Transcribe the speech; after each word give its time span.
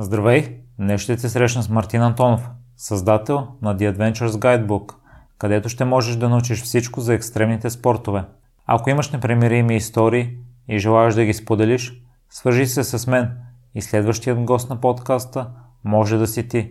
Здравей! 0.00 0.60
Днес 0.78 1.00
ще 1.00 1.18
се 1.18 1.28
срещна 1.28 1.62
с 1.62 1.68
Мартин 1.68 2.02
Антонов, 2.02 2.50
създател 2.76 3.46
на 3.62 3.76
The 3.76 3.92
Adventures 3.92 4.28
Guidebook, 4.28 4.94
където 5.38 5.68
ще 5.68 5.84
можеш 5.84 6.16
да 6.16 6.28
научиш 6.28 6.62
всичко 6.62 7.00
за 7.00 7.14
екстремните 7.14 7.70
спортове. 7.70 8.24
Ако 8.66 8.90
имаш 8.90 9.10
непремирими 9.10 9.76
истории 9.76 10.36
и 10.68 10.78
желаеш 10.78 11.14
да 11.14 11.24
ги 11.24 11.34
споделиш, 11.34 12.02
свържи 12.30 12.66
се 12.66 12.84
с 12.84 13.06
мен 13.06 13.30
и 13.74 13.82
следващият 13.82 14.44
гост 14.44 14.70
на 14.70 14.80
подкаста 14.80 15.50
може 15.84 16.16
да 16.16 16.26
си 16.26 16.48
ти. 16.48 16.70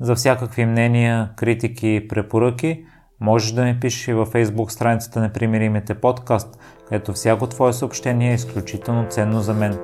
За 0.00 0.14
всякакви 0.14 0.66
мнения, 0.66 1.30
критики 1.36 1.88
и 1.88 2.08
препоръки 2.08 2.84
можеш 3.20 3.52
да 3.52 3.64
ми 3.64 3.80
пишеш 3.80 4.08
и 4.08 4.12
във 4.12 4.32
Facebook 4.32 4.68
страницата 4.68 5.20
Непримиримите 5.20 5.94
подкаст, 5.94 6.58
където 6.88 7.12
всяко 7.12 7.46
твое 7.46 7.72
съобщение 7.72 8.30
е 8.30 8.34
изключително 8.34 9.06
ценно 9.08 9.40
за 9.40 9.54
мен. 9.54 9.78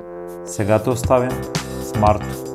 Сега 0.44 0.82
те 0.82 0.90
оставям 0.90 1.42
с 1.82 1.98
Марто. 2.00 2.51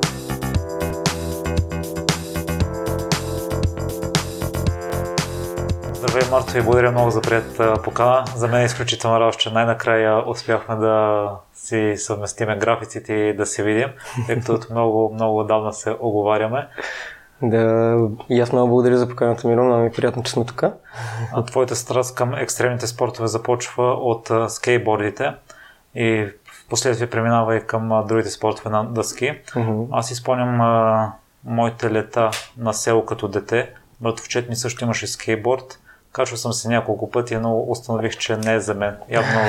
Здравей, 6.17 6.31
Марто, 6.31 6.57
и 6.57 6.61
благодаря 6.61 6.91
много 6.91 7.11
за 7.11 7.21
приятата 7.21 7.81
покана. 7.83 8.25
За 8.35 8.47
мен 8.47 8.61
е 8.61 8.65
изключително 8.65 9.19
радост, 9.19 9.39
че 9.39 9.49
най-накрая 9.49 10.29
успяхме 10.29 10.75
да 10.75 11.29
си 11.53 11.93
съвместиме 11.97 12.57
графиците 12.57 13.13
и 13.13 13.35
да 13.35 13.45
се 13.45 13.63
видим, 13.63 13.89
тъй 14.27 14.35
като 14.35 14.53
от 14.53 14.69
много, 14.69 15.13
много 15.13 15.39
отдавна 15.39 15.73
се 15.73 15.95
оговаряме. 15.99 16.67
Да, 17.41 17.97
и 18.29 18.39
аз 18.39 18.51
много 18.51 18.69
благодаря 18.69 18.97
за 18.97 19.09
поканата, 19.09 19.47
Миро, 19.47 19.63
много 19.63 19.81
ми 19.81 19.87
е 19.87 19.91
приятно, 19.91 20.23
че 20.23 20.31
сме 20.31 20.45
тук. 20.45 20.63
А 21.33 21.45
твоята 21.45 21.75
страст 21.75 22.15
към 22.15 22.33
екстремните 22.33 22.87
спортове 22.87 23.27
започва 23.27 23.83
от 23.83 24.31
скейтбордите 24.47 25.33
и 25.95 26.27
в 26.45 26.69
последствие 26.69 27.09
преминава 27.09 27.55
и 27.55 27.67
към 27.67 28.03
другите 28.07 28.29
спортове 28.29 28.69
на 28.69 28.85
дъски. 28.85 29.31
Uh-huh. 29.45 29.87
Аз 29.91 30.11
изпълням 30.11 30.61
моите 31.45 31.91
лета 31.91 32.29
на 32.57 32.73
село 32.73 33.05
като 33.05 33.27
дете. 33.27 33.69
Братовчет 34.01 34.49
ми 34.49 34.55
също 34.55 34.83
имаше 34.83 35.07
скейтборд 35.07 35.79
Качвал 36.17 36.37
съм 36.37 36.53
се 36.53 36.69
няколко 36.69 37.11
пъти, 37.11 37.37
но 37.37 37.65
установих, 37.67 38.17
че 38.17 38.37
не 38.37 38.53
е 38.53 38.59
за 38.59 38.73
мен. 38.73 38.97
Явно 39.09 39.39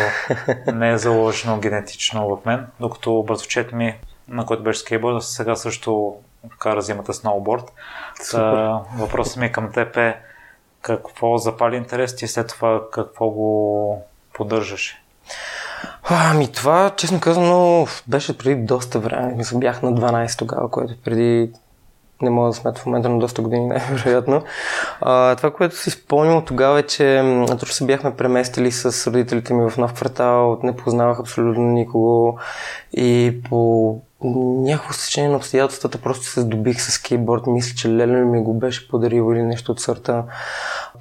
не 0.74 0.90
е 0.90 0.98
заложено 0.98 1.58
генетично 1.58 2.28
в 2.28 2.44
мен, 2.44 2.66
докато 2.80 3.24
братовчет 3.26 3.72
ми, 3.72 3.98
на 4.28 4.46
който 4.46 4.62
беше 4.62 4.80
скейтборд, 4.80 5.22
сега 5.22 5.56
също 5.56 6.16
кара 6.58 6.82
зимата 6.82 7.14
сноуборд. 7.14 7.72
Та, 8.30 8.80
въпросът 8.98 9.36
ми 9.36 9.52
към 9.52 9.72
теб 9.72 9.96
е 9.96 10.20
какво 10.82 11.38
запали 11.38 11.76
интерес 11.76 12.22
и 12.22 12.28
след 12.28 12.48
това 12.48 12.80
какво 12.92 13.28
го 13.28 14.02
поддържаше? 14.32 15.02
Ами 16.02 16.52
това, 16.52 16.90
честно 16.96 17.20
казано, 17.20 17.86
беше 18.06 18.38
преди 18.38 18.62
доста 18.62 18.98
време. 18.98 19.34
Мисля, 19.36 19.58
бях 19.58 19.82
на 19.82 19.92
12 19.92 20.38
тогава, 20.38 20.70
което 20.70 21.02
преди 21.04 21.52
не 22.22 22.30
мога 22.30 22.48
да 22.48 22.54
смята 22.54 22.80
в 22.80 22.86
момента 22.86 23.08
на 23.08 23.18
доста 23.18 23.42
години, 23.42 23.66
най-вероятно. 23.66 24.42
Това, 25.36 25.50
което 25.56 25.76
си 25.76 25.90
спомням 25.90 26.44
тогава 26.44 26.78
е, 26.80 26.82
че 26.82 27.22
точно 27.48 27.66
се 27.66 27.86
бяхме 27.86 28.16
преместили 28.16 28.72
с 28.72 29.06
родителите 29.06 29.54
ми 29.54 29.70
в 29.70 29.76
нов 29.76 29.94
квартал, 29.94 30.58
не 30.62 30.76
познавах 30.76 31.20
абсолютно 31.20 31.64
никого 31.64 32.38
и 32.92 33.36
по 33.48 34.00
някакво 34.24 34.92
стечение 34.92 35.30
на 35.30 35.36
обстоятелствата 35.36 35.98
просто 35.98 36.24
се 36.24 36.40
здобих 36.40 36.80
с 36.80 36.90
скейтборд. 36.92 37.46
Мисля, 37.46 37.74
че 37.76 37.88
Леле 37.88 38.24
ми 38.24 38.42
го 38.42 38.54
беше 38.54 38.88
подарил 38.88 39.32
или 39.32 39.42
нещо 39.42 39.72
от 39.72 39.80
сорта. 39.80 40.24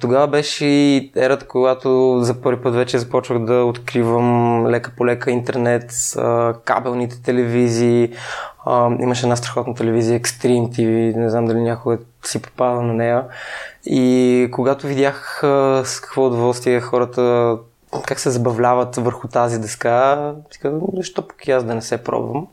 Тогава 0.00 0.28
беше 0.28 0.64
и 0.64 1.12
ерата, 1.16 1.46
когато 1.46 2.18
за 2.20 2.40
първи 2.40 2.62
път 2.62 2.74
вече 2.74 2.98
започвах 2.98 3.44
да 3.44 3.54
откривам 3.54 4.66
лека 4.66 4.92
по 4.96 5.06
лека 5.06 5.30
интернет, 5.30 5.92
кабелните 6.64 7.22
телевизии. 7.22 8.12
Имаше 9.00 9.26
една 9.26 9.36
страхотна 9.36 9.74
телевизия 9.74 10.20
Extreme 10.20 10.68
TV, 10.68 11.16
не 11.16 11.30
знам 11.30 11.44
дали 11.44 11.60
някой 11.60 11.98
си 12.24 12.42
попада 12.42 12.82
на 12.82 12.94
нея. 12.94 13.24
И 13.84 14.48
когато 14.52 14.86
видях 14.86 15.38
с 15.84 16.00
какво 16.02 16.26
удоволствие 16.26 16.80
хората 16.80 17.56
как 18.06 18.20
се 18.20 18.30
забавляват 18.30 18.96
върху 18.96 19.28
тази 19.28 19.60
казвам, 20.58 20.82
защо 20.96 21.28
пък 21.28 21.48
аз 21.48 21.64
да 21.64 21.74
не 21.74 21.82
се 21.82 22.04
пробвам. 22.04 22.46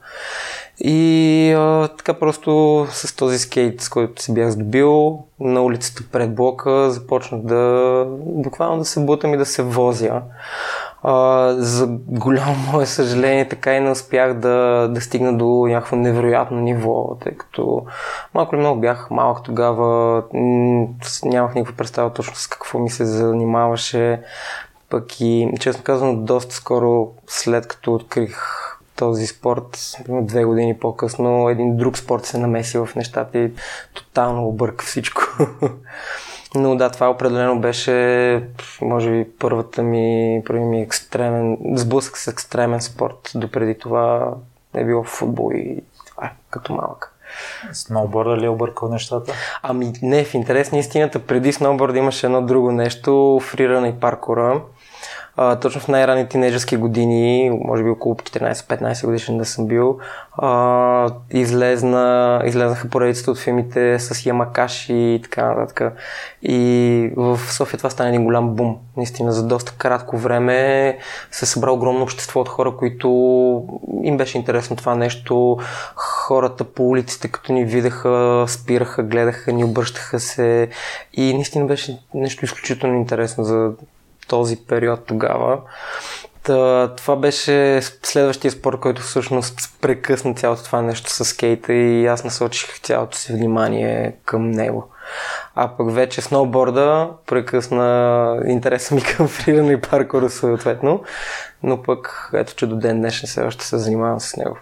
И 0.80 1.52
а, 1.58 1.88
така 1.88 2.14
просто 2.14 2.86
с 2.90 3.16
този 3.16 3.40
скейт, 3.40 3.82
с 3.82 3.90
който 3.90 4.22
си 4.22 4.34
бях 4.34 4.50
здобил, 4.50 5.20
на 5.40 5.62
улицата 5.62 6.04
пред 6.12 6.36
блока 6.36 6.92
започнах 6.92 7.42
да 7.42 8.06
буквално 8.26 8.78
да 8.78 8.86
се 8.86 9.00
бутам 9.00 9.34
и 9.34 9.38
да 9.38 9.46
се 9.46 9.64
возя. 9.64 10.22
А, 11.04 11.54
за 11.58 11.88
голямо 12.08 12.56
мое 12.72 12.86
съжаление 12.86 13.48
така 13.48 13.74
и 13.74 13.80
не 13.80 13.92
успях 13.92 14.34
да, 14.34 14.88
да 14.92 15.02
стигна 15.02 15.38
до 15.38 15.66
някакво 15.68 15.96
невероятно 15.96 16.60
ниво, 16.60 17.18
тъй 17.24 17.34
като 17.34 17.86
малко 18.34 18.56
ли 18.56 18.60
много 18.60 18.82
бях 18.82 19.08
малък 19.12 19.44
тогава, 19.44 20.24
нямах 21.26 21.56
никаква 21.56 21.78
представа 21.78 22.14
точно 22.14 22.36
с 22.36 22.48
какво 22.48 22.80
ми 22.80 22.90
се 22.90 23.06
занимаваше. 23.06 24.22
Пък 24.90 25.22
и, 25.22 25.50
честно 25.60 25.84
казвам, 25.84 26.26
доста 26.26 26.56
скоро 26.56 27.12
след 27.28 27.68
като 27.68 27.94
открих 27.94 28.66
този 28.96 29.28
спорт, 29.28 29.96
две 30.10 30.44
години 30.44 30.78
по-късно, 30.78 31.50
един 31.50 31.78
друг 31.78 31.98
спорт 31.98 32.26
се 32.26 32.38
намеси 32.38 32.78
в 32.78 32.90
нещата 32.96 33.38
и 33.38 33.52
тотално 33.94 34.48
обърка 34.48 34.86
всичко. 34.86 35.22
Но 36.56 36.76
да, 36.76 36.90
това 36.90 37.10
определено 37.10 37.60
беше, 37.60 38.44
може 38.82 39.12
би, 39.12 39.28
първата 39.40 39.84
ми, 39.84 40.42
първи 40.46 40.64
ми 40.64 40.82
екстремен, 40.82 41.58
сблъсък 41.74 42.18
с 42.18 42.28
екстремен 42.28 42.82
спорт. 42.82 43.32
Допреди 43.36 43.78
това 43.78 44.34
е 44.74 44.84
било 44.84 45.04
футбол 45.04 45.52
и 45.54 45.84
това 46.08 46.26
е 46.26 46.32
като 46.50 46.74
малък. 46.74 47.12
Сноуборда 47.74 48.38
ли 48.38 48.46
е 48.46 48.50
объркал 48.50 48.90
нещата? 48.90 49.34
Ами 49.64 49.94
не, 50.02 50.24
в 50.24 50.34
интерес 50.34 50.72
на 50.72 50.78
истината, 50.78 51.20
преди 51.20 51.54
сноуборда 51.54 52.00
имаше 52.00 52.26
едно 52.26 52.42
друго 52.42 52.72
нещо, 52.72 53.40
фриране 53.44 53.88
и 53.88 54.00
паркура 54.00 54.62
а, 55.38 55.56
точно 55.56 55.82
в 55.82 55.88
най-ранни 55.88 56.28
тинейджерски 56.28 56.78
години, 56.78 57.50
може 57.66 57.84
би 57.84 57.90
около 57.90 58.16
14-15 58.16 59.06
годишен 59.06 59.38
да 59.38 59.46
съм 59.46 59.68
бил, 59.68 60.00
а, 60.38 61.10
излезна, 61.32 62.42
излезнаха 62.46 62.90
поредицата 62.90 63.32
от 63.32 63.38
филмите 63.38 64.00
с 64.00 64.26
Ямакаши 64.26 64.94
и 64.94 65.20
така 65.24 65.54
нататък. 65.54 65.94
И 66.42 67.12
в 67.18 67.40
София 67.52 67.78
това 67.78 67.90
стана 67.90 68.10
един 68.10 68.24
голям 68.24 68.50
бум. 68.50 68.78
Наистина, 68.98 69.32
за 69.32 69.48
доста 69.48 69.74
кратко 69.78 70.18
време 70.18 70.98
се 71.32 71.46
събра 71.46 71.72
огромно 71.72 72.04
общество 72.04 72.40
от 72.40 72.50
хора, 72.50 72.78
които 72.78 73.10
им 74.04 74.18
беше 74.18 74.38
интересно 74.38 74.76
това 74.76 74.96
нещо. 74.96 75.58
Хората 75.96 76.64
по 76.64 76.90
улиците, 76.90 77.28
като 77.28 77.54
ни 77.54 77.66
видяха, 77.66 78.46
спираха, 78.48 79.04
гледаха, 79.04 79.54
ни 79.54 79.64
обръщаха 79.64 80.20
се. 80.20 80.70
И 81.14 81.34
наистина 81.34 81.66
беше 81.66 82.00
нещо 82.14 82.46
изключително 82.46 82.96
интересно 82.96 83.44
за 83.44 83.72
този 84.28 84.66
период 84.66 85.06
тогава. 85.06 85.62
Та, 86.44 86.94
това 86.96 87.16
беше 87.16 87.82
следващия 87.82 88.52
спорт, 88.52 88.80
който 88.80 89.02
всъщност 89.02 89.78
прекъсна 89.82 90.34
цялото 90.34 90.64
това 90.64 90.82
нещо 90.82 91.10
с 91.10 91.26
скейта 91.26 91.74
и 91.74 92.06
аз 92.06 92.24
насочих 92.24 92.82
цялото 92.82 93.18
си 93.18 93.34
внимание 93.34 94.16
към 94.26 94.52
него. 94.52 94.90
А 95.56 95.68
пък 95.78 95.92
вече 95.92 96.22
сноуборда 96.22 97.10
прекъсна 97.26 98.40
интереса 98.48 98.96
ми 98.96 99.02
към 99.18 99.28
фриране 99.28 99.74
и 99.74 99.82
паркура 99.82 100.30
съответно, 100.30 101.04
но 101.64 101.84
пък 101.84 102.30
ето, 102.34 102.56
че 102.56 102.68
до 102.68 102.76
ден 102.76 103.00
днешен 103.00 103.28
все 103.28 103.42
още 103.42 103.66
се 103.66 103.78
занимавам 103.78 104.20
с 104.20 104.38
него. 104.38 104.58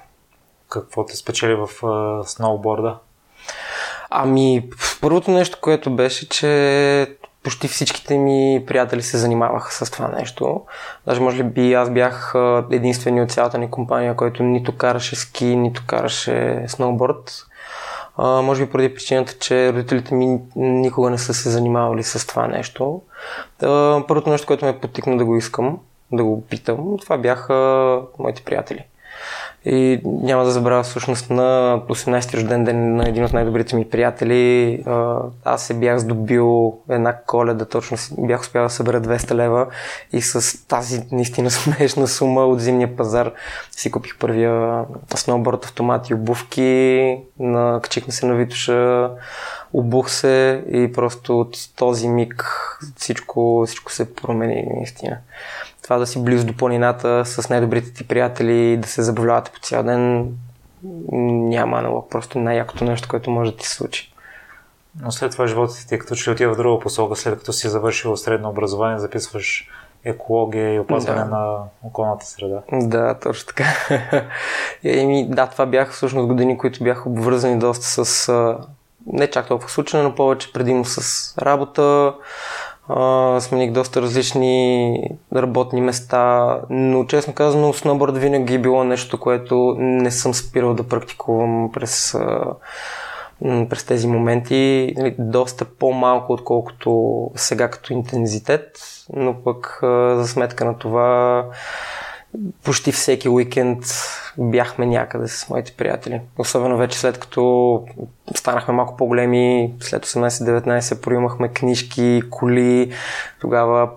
Какво 0.69 1.05
те 1.05 1.15
спечели 1.15 1.55
в 1.55 1.67
uh, 1.67 2.23
сноуборда? 2.23 2.97
Ами, 4.09 4.69
първото 5.01 5.31
нещо, 5.31 5.57
което 5.61 5.95
беше, 5.95 6.29
че 6.29 7.17
почти 7.43 7.67
всичките 7.67 8.17
ми 8.17 8.63
приятели 8.67 9.01
се 9.01 9.17
занимаваха 9.17 9.85
с 9.85 9.91
това 9.91 10.07
нещо. 10.07 10.61
Даже 11.07 11.21
може 11.21 11.43
би 11.43 11.73
аз 11.73 11.89
бях 11.89 12.33
единствени 12.71 13.21
от 13.21 13.31
цялата 13.31 13.57
ни 13.57 13.71
компания, 13.71 14.15
който 14.15 14.43
нито 14.43 14.77
караше 14.77 15.15
ски, 15.15 15.45
нито 15.45 15.83
караше 15.87 16.65
сноуборд. 16.67 17.45
А, 18.17 18.41
може 18.41 18.65
би 18.65 18.71
поради 18.71 18.93
причината, 18.93 19.33
че 19.39 19.73
родителите 19.73 20.15
ми 20.15 20.39
никога 20.55 21.09
не 21.09 21.17
са 21.17 21.33
се 21.33 21.49
занимавали 21.49 22.03
с 22.03 22.27
това 22.27 22.47
нещо. 22.47 23.01
А, 23.63 24.03
първото 24.07 24.29
нещо, 24.29 24.47
което 24.47 24.65
ме 24.65 24.79
потикна 24.79 25.17
да 25.17 25.25
го 25.25 25.37
искам, 25.37 25.79
да 26.11 26.23
го 26.23 26.43
питам, 26.45 26.97
това 27.01 27.17
бяха 27.17 28.01
моите 28.19 28.43
приятели. 28.43 28.85
И 29.65 30.01
няма 30.05 30.43
да 30.43 30.51
забравя 30.51 30.83
всъщност 30.83 31.29
на 31.29 31.79
18-ти 31.89 32.37
рожден 32.37 32.63
ден 32.63 32.95
на 32.95 33.09
един 33.09 33.25
от 33.25 33.33
най-добрите 33.33 33.75
ми 33.75 33.89
приятели. 33.89 34.83
Аз 35.45 35.63
се 35.63 35.73
бях 35.73 35.97
здобил 35.97 36.77
една 36.89 37.17
коледа, 37.27 37.65
точно 37.65 37.97
бях 38.17 38.41
успял 38.41 38.63
да 38.63 38.69
събера 38.69 39.01
200 39.01 39.33
лева 39.33 39.67
и 40.13 40.21
с 40.21 40.67
тази 40.67 41.03
наистина 41.11 41.51
смешна 41.51 42.07
сума 42.07 42.45
от 42.45 42.61
зимния 42.61 42.95
пазар 42.95 43.31
си 43.71 43.91
купих 43.91 44.17
първия 44.17 44.83
сноуборд 45.15 45.65
автомат 45.65 46.09
и 46.09 46.13
обувки, 46.13 47.17
накачихме 47.39 48.13
се 48.13 48.25
на 48.25 48.35
Витуша, 48.35 49.09
обух 49.73 50.09
се 50.09 50.63
и 50.71 50.91
просто 50.93 51.39
от 51.39 51.57
този 51.75 52.07
миг 52.07 52.45
всичко, 52.95 53.63
всичко 53.67 53.91
се 53.91 54.15
промени 54.15 54.67
наистина 54.75 55.17
това 55.83 55.97
да 55.97 56.07
си 56.07 56.23
близо 56.23 56.45
до 56.45 56.57
планината 56.57 57.25
с 57.25 57.49
най-добрите 57.49 57.93
ти 57.93 58.07
приятели, 58.07 58.77
да 58.77 58.87
се 58.87 59.01
забавлявате 59.01 59.51
по 59.51 59.59
цял 59.59 59.83
ден, 59.83 60.31
няма 61.49 61.77
аналог. 61.77 62.09
Просто 62.09 62.39
най-якото 62.39 62.83
нещо, 62.83 63.07
което 63.09 63.31
може 63.31 63.51
да 63.51 63.57
ти 63.57 63.67
се 63.67 63.75
случи. 63.75 64.13
Но 65.01 65.11
след 65.11 65.31
това 65.31 65.47
животът 65.47 65.85
ти 65.89 65.99
като 65.99 66.15
че 66.15 66.31
отива 66.31 66.53
в 66.53 66.57
друга 66.57 66.79
посока, 66.79 67.15
след 67.15 67.37
като 67.39 67.53
си 67.53 67.69
завършил 67.69 68.17
средно 68.17 68.49
образование, 68.49 68.99
записваш 68.99 69.69
екология 70.05 70.73
и 70.73 70.79
опазване 70.79 71.19
да. 71.19 71.25
на 71.25 71.57
околната 71.83 72.25
среда. 72.25 72.61
Да, 72.71 73.19
точно 73.19 73.47
така. 73.47 73.65
Еми, 74.83 75.27
да, 75.29 75.47
това 75.47 75.65
бяха 75.65 75.91
всъщност 75.91 76.27
години, 76.27 76.57
които 76.57 76.83
бяха 76.83 77.09
обвързани 77.09 77.59
доста 77.59 78.05
с 78.05 78.57
не 79.05 79.27
чак 79.27 79.47
толкова 79.47 79.69
случайно, 79.69 80.09
но 80.09 80.15
повече 80.15 80.53
предимно 80.53 80.85
с 80.85 81.37
работа. 81.37 82.13
А, 82.87 83.39
смених 83.41 83.71
доста 83.71 84.01
различни 84.01 84.97
работни 85.35 85.81
места, 85.81 86.57
но 86.69 87.05
честно 87.05 87.33
казано, 87.33 87.73
сноуборд 87.73 88.17
винаги 88.17 88.53
е 88.53 88.59
било 88.59 88.83
нещо, 88.83 89.19
което 89.19 89.75
не 89.79 90.11
съм 90.11 90.33
спирал 90.33 90.73
да 90.73 90.87
практикувам 90.87 91.71
през, 91.73 92.17
през 93.41 93.83
тези 93.83 94.07
моменти. 94.07 94.93
Нали, 94.97 95.15
доста 95.19 95.65
по-малко, 95.65 96.33
отколкото 96.33 97.31
сега 97.35 97.69
като 97.69 97.93
интензитет, 97.93 98.79
но 99.13 99.43
пък 99.43 99.79
за 100.15 100.27
сметка 100.27 100.65
на 100.65 100.77
това 100.77 101.45
почти 102.63 102.91
всеки 102.91 103.29
уикенд 103.29 103.85
бяхме 104.37 104.85
някъде 104.85 105.27
с 105.27 105.49
моите 105.49 105.71
приятели. 105.71 106.21
Особено 106.37 106.77
вече 106.77 106.99
след 106.99 107.19
като 107.19 107.83
станахме 108.35 108.73
малко 108.73 108.97
по-големи, 108.97 109.73
след 109.79 110.05
18-19 110.05 111.01
проимахме 111.01 111.47
книжки, 111.47 112.21
коли, 112.29 112.93
тогава 113.41 113.89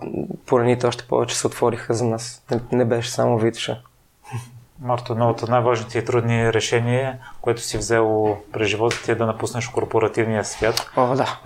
пораните 0.46 0.86
още 0.86 1.04
повече 1.04 1.36
се 1.36 1.46
отвориха 1.46 1.94
за 1.94 2.04
нас. 2.04 2.42
Не, 2.72 2.84
беше 2.84 3.10
само 3.10 3.38
Витоша. 3.38 3.80
Марто, 4.82 5.12
едно 5.12 5.28
от 5.28 5.48
най-важните 5.48 5.98
и 5.98 6.04
трудни 6.04 6.52
решения, 6.52 7.18
което 7.40 7.60
си 7.60 7.78
взел 7.78 8.36
през 8.52 8.68
живота 8.68 9.02
ти 9.04 9.10
е 9.10 9.14
да 9.14 9.26
напуснеш 9.26 9.68
корпоративния 9.68 10.44
свят. 10.44 10.90
О, 10.96 11.14
да. 11.16 11.38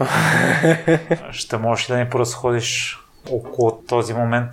Ще 1.30 1.56
можеш 1.56 1.90
ли 1.90 1.94
да 1.94 1.98
ни 1.98 2.10
поразходиш 2.10 2.98
около 3.30 3.82
този 3.88 4.14
момент? 4.14 4.50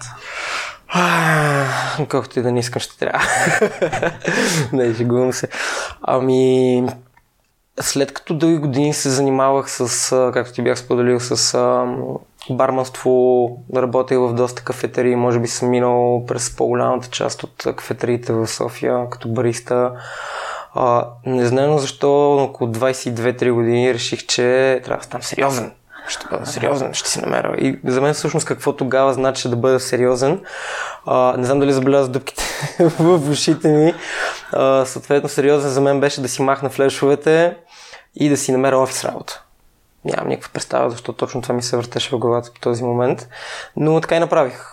Колкото 2.09 2.39
и 2.39 2.41
да 2.41 2.51
не 2.51 2.59
искам, 2.59 2.79
ще 2.79 2.97
трябва. 2.97 3.25
не, 4.73 4.93
жегувам 4.93 5.33
се. 5.33 5.47
Ами, 6.01 6.83
след 7.79 8.13
като 8.13 8.33
дълги 8.33 8.57
години 8.57 8.93
се 8.93 9.09
занимавах 9.09 9.71
с, 9.71 10.31
както 10.33 10.53
ти 10.53 10.61
бях 10.61 10.79
споделил, 10.79 11.19
с 11.19 11.53
а, 11.53 11.85
барманство, 12.49 13.49
работех 13.75 14.17
в 14.17 14.33
доста 14.33 14.63
кафетерии, 14.63 15.15
може 15.15 15.39
би 15.39 15.47
съм 15.47 15.69
минал 15.69 16.25
през 16.27 16.55
по-голямата 16.55 17.09
част 17.09 17.43
от 17.43 17.63
кафетериите 17.75 18.33
в 18.33 18.47
София 18.47 19.09
като 19.09 19.29
бариста. 19.29 19.91
А, 20.73 21.07
не 21.25 21.45
знам 21.45 21.79
защо, 21.79 22.35
около 22.35 22.71
22-3 22.71 23.51
години 23.51 23.93
реших, 23.93 24.25
че 24.25 24.81
трябва 24.83 24.97
да 24.97 25.03
ставам 25.03 25.23
сериозен 25.23 25.71
ще 26.07 26.27
бъда 26.31 26.45
сериозен, 26.45 26.93
ще 26.93 27.09
си 27.09 27.21
намеря. 27.21 27.55
И 27.57 27.79
за 27.85 28.01
мен 28.01 28.13
всъщност 28.13 28.45
какво 28.45 28.73
тогава 28.73 29.13
значи 29.13 29.49
да 29.49 29.55
бъда 29.55 29.79
сериозен. 29.79 30.41
А, 31.05 31.37
не 31.37 31.45
знам 31.45 31.59
дали 31.59 31.73
забеляза 31.73 32.09
дупките 32.09 32.43
в 32.99 33.29
ушите 33.31 33.67
ми. 33.67 33.93
А, 34.51 34.85
съответно, 34.85 35.29
сериозен 35.29 35.69
за 35.69 35.81
мен 35.81 35.99
беше 35.99 36.21
да 36.21 36.29
си 36.29 36.41
махна 36.41 36.69
флешовете 36.69 37.57
и 38.15 38.29
да 38.29 38.37
си 38.37 38.51
намеря 38.51 38.77
офис 38.77 39.05
работа. 39.05 39.43
Нямам 40.05 40.27
никаква 40.27 40.53
представа, 40.53 40.89
защо 40.89 41.13
точно 41.13 41.41
това 41.41 41.55
ми 41.55 41.61
се 41.61 41.77
въртеше 41.77 42.09
в 42.09 42.19
главата 42.19 42.51
по 42.53 42.59
този 42.59 42.83
момент. 42.83 43.29
Но 43.75 44.01
така 44.01 44.15
и 44.15 44.19
направих. 44.19 44.63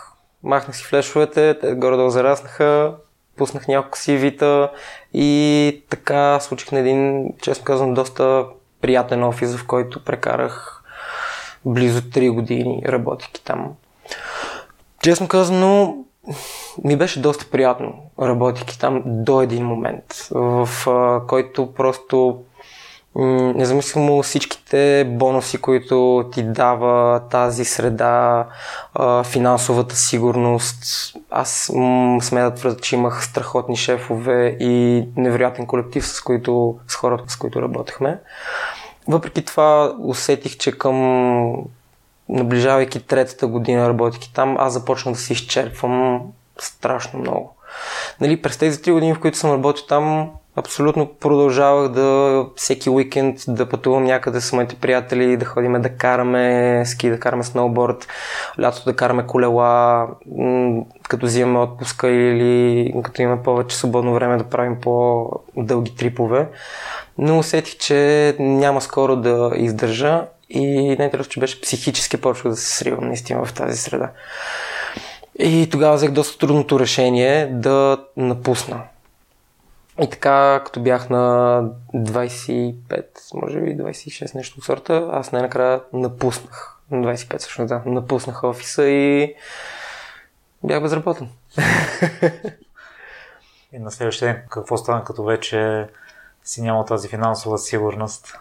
Махнах 0.43 0.77
си 0.77 0.83
флешовете, 0.83 1.59
те 1.61 1.73
горе-долу 1.73 2.09
зараснаха, 2.09 2.93
пуснах 3.37 3.67
няколко 3.67 3.97
си 3.97 4.17
вита 4.17 4.71
и 5.13 5.83
така 5.89 6.39
случих 6.39 6.71
на 6.71 6.79
един, 6.79 7.33
честно 7.41 7.65
казвам, 7.65 7.93
доста 7.93 8.45
приятен 8.81 9.23
офис, 9.23 9.55
в 9.55 9.67
който 9.67 10.03
прекарах 10.03 10.74
близо 11.65 12.01
3 12.01 12.31
години 12.31 12.83
работейки 12.87 13.43
там. 13.43 13.71
Честно 15.03 15.27
казано, 15.27 15.97
ми 16.83 16.95
беше 16.95 17.21
доста 17.21 17.45
приятно 17.51 17.93
работейки 18.21 18.79
там 18.79 19.01
до 19.05 19.41
един 19.41 19.65
момент, 19.65 20.27
в 20.31 20.69
който 21.27 21.73
просто 21.73 22.41
независимо 23.55 24.23
всичките 24.23 25.07
бонуси, 25.09 25.57
които 25.57 26.29
ти 26.33 26.43
дава 26.43 27.21
тази 27.29 27.65
среда, 27.65 28.45
финансовата 29.23 29.95
сигурност. 29.95 31.13
Аз 31.29 31.71
сме 32.21 32.41
да 32.41 32.53
твърда, 32.53 32.79
че 32.81 32.95
имах 32.95 33.25
страхотни 33.25 33.77
шефове 33.77 34.57
и 34.59 35.05
невероятен 35.17 35.65
колектив, 35.65 36.07
с, 36.07 36.21
които, 36.21 36.79
с 36.87 36.95
хората, 36.95 37.23
с 37.27 37.35
които 37.35 37.61
работехме. 37.61 38.19
Въпреки 39.07 39.45
това 39.45 39.95
усетих, 39.99 40.57
че 40.57 40.71
към 40.71 40.95
наближавайки 42.29 42.99
третата 42.99 43.47
година 43.47 43.89
работейки 43.89 44.33
там, 44.33 44.57
аз 44.59 44.73
започнах 44.73 45.15
да 45.15 45.21
се 45.21 45.33
изчерпвам 45.33 46.21
страшно 46.59 47.19
много. 47.19 47.55
Нали, 48.21 48.41
през 48.41 48.57
тези 48.57 48.81
три 48.81 48.91
години, 48.91 49.13
в 49.13 49.19
които 49.19 49.37
съм 49.37 49.51
работил 49.51 49.85
там, 49.85 50.31
абсолютно 50.55 51.13
продължавах 51.19 51.91
да 51.91 52.45
всеки 52.55 52.89
уикенд 52.89 53.39
да 53.47 53.69
пътувам 53.69 54.03
някъде 54.03 54.41
с 54.41 54.53
моите 54.53 54.75
приятели, 54.75 55.37
да 55.37 55.45
ходим 55.45 55.81
да 55.81 55.89
караме 55.89 56.83
ски, 56.85 57.09
да 57.09 57.19
караме 57.19 57.43
сноуборд, 57.43 58.07
лятото 58.61 58.85
да 58.85 58.95
караме 58.95 59.27
колела, 59.27 60.07
като 61.09 61.25
взимаме 61.25 61.59
отпуска 61.59 62.09
или 62.09 62.93
като 63.03 63.21
имаме 63.21 63.43
повече 63.43 63.77
свободно 63.77 64.13
време 64.13 64.37
да 64.37 64.43
правим 64.43 64.77
по-дълги 64.81 65.95
трипове 65.95 66.47
но 67.17 67.39
усетих, 67.39 67.77
че 67.77 68.35
няма 68.39 68.81
скоро 68.81 69.15
да 69.15 69.51
издържа 69.55 70.25
и 70.49 70.95
най-интересно, 70.99 71.31
че 71.31 71.39
беше 71.39 71.61
психически 71.61 72.17
почва 72.17 72.49
да 72.49 72.55
се 72.55 72.77
сривам 72.77 73.07
наистина 73.07 73.45
в 73.45 73.53
тази 73.53 73.77
среда. 73.77 74.11
И 75.39 75.67
тогава 75.71 75.95
взех 75.95 76.11
доста 76.11 76.37
трудното 76.37 76.79
решение 76.79 77.47
да 77.51 77.97
напусна. 78.17 78.81
И 80.01 80.09
така, 80.09 80.61
като 80.65 80.79
бях 80.79 81.09
на 81.09 81.63
25, 81.95 82.75
може 83.33 83.59
би 83.59 83.77
26 83.77 84.35
нещо 84.35 84.55
от 84.57 84.63
сорта, 84.63 85.09
аз 85.11 85.31
най-накрая 85.31 85.81
напуснах. 85.93 86.79
На 86.91 87.07
25 87.07 87.37
всъщност, 87.39 87.69
да. 87.69 87.81
Напуснах 87.85 88.43
офиса 88.43 88.87
и 88.87 89.35
бях 90.63 90.81
безработен. 90.81 91.29
И 93.73 93.79
на 93.79 93.91
следващия 93.91 94.33
ден 94.33 94.43
какво 94.49 94.77
стана, 94.77 95.03
като 95.03 95.23
вече 95.23 95.87
си 96.43 96.61
няма 96.61 96.85
тази 96.85 97.07
финансова 97.07 97.57
сигурност? 97.57 98.37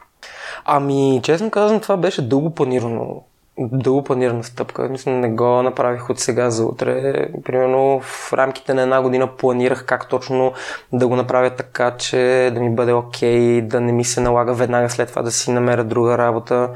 Ами, 0.64 1.20
честно 1.24 1.50
казвам, 1.50 1.80
това 1.80 1.96
беше 1.96 2.28
дълго 2.28 2.54
планирано 2.54 3.24
дълго 3.58 4.04
планирана 4.04 4.44
стъпка. 4.44 4.90
Не 5.06 5.28
го 5.28 5.62
направих 5.62 6.10
от 6.10 6.20
сега 6.20 6.50
за 6.50 6.64
утре. 6.64 7.28
Примерно 7.44 8.00
в 8.00 8.32
рамките 8.32 8.74
на 8.74 8.82
една 8.82 9.02
година 9.02 9.36
планирах 9.36 9.84
как 9.84 10.08
точно 10.08 10.52
да 10.92 11.08
го 11.08 11.16
направя 11.16 11.50
така, 11.50 11.96
че 11.96 12.50
да 12.54 12.60
ми 12.60 12.74
бъде 12.74 12.92
окей, 12.92 13.38
okay, 13.38 13.66
да 13.66 13.80
не 13.80 13.92
ми 13.92 14.04
се 14.04 14.20
налага 14.20 14.54
веднага 14.54 14.90
след 14.90 15.08
това 15.08 15.22
да 15.22 15.30
си 15.30 15.50
намеря 15.50 15.84
друга 15.84 16.18
работа. 16.18 16.70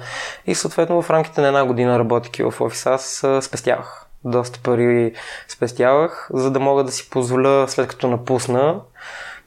И 0.46 0.54
съответно 0.54 1.02
в 1.02 1.10
рамките 1.10 1.40
на 1.40 1.46
една 1.46 1.64
година 1.64 1.98
работейки 1.98 2.42
в 2.42 2.54
офиса, 2.60 2.90
аз 2.90 3.24
спестявах. 3.40 4.04
Доста 4.24 4.60
пари 4.62 5.12
спестявах, 5.48 6.30
за 6.32 6.50
да 6.50 6.60
мога 6.60 6.84
да 6.84 6.92
си 6.92 7.10
позволя 7.10 7.68
след 7.68 7.88
като 7.88 8.08
напусна 8.08 8.80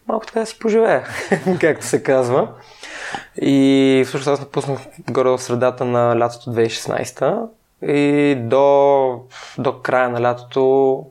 малко 0.08 0.26
така 0.26 0.40
да 0.40 0.46
си 0.46 0.60
поживея, 0.60 1.08
както 1.62 1.86
се 1.86 2.04
казва. 2.04 2.48
И 3.42 4.04
всъщност 4.08 4.28
аз 4.28 4.40
напуснах 4.40 4.80
горе 5.12 5.30
в 5.30 5.40
средата 5.40 5.86
на 5.86 6.20
лятото 6.20 6.50
2016 6.50 7.48
и 7.88 8.36
до, 8.36 9.20
до 9.58 9.82
края 9.82 10.10
на 10.10 10.22
лятото 10.22 11.06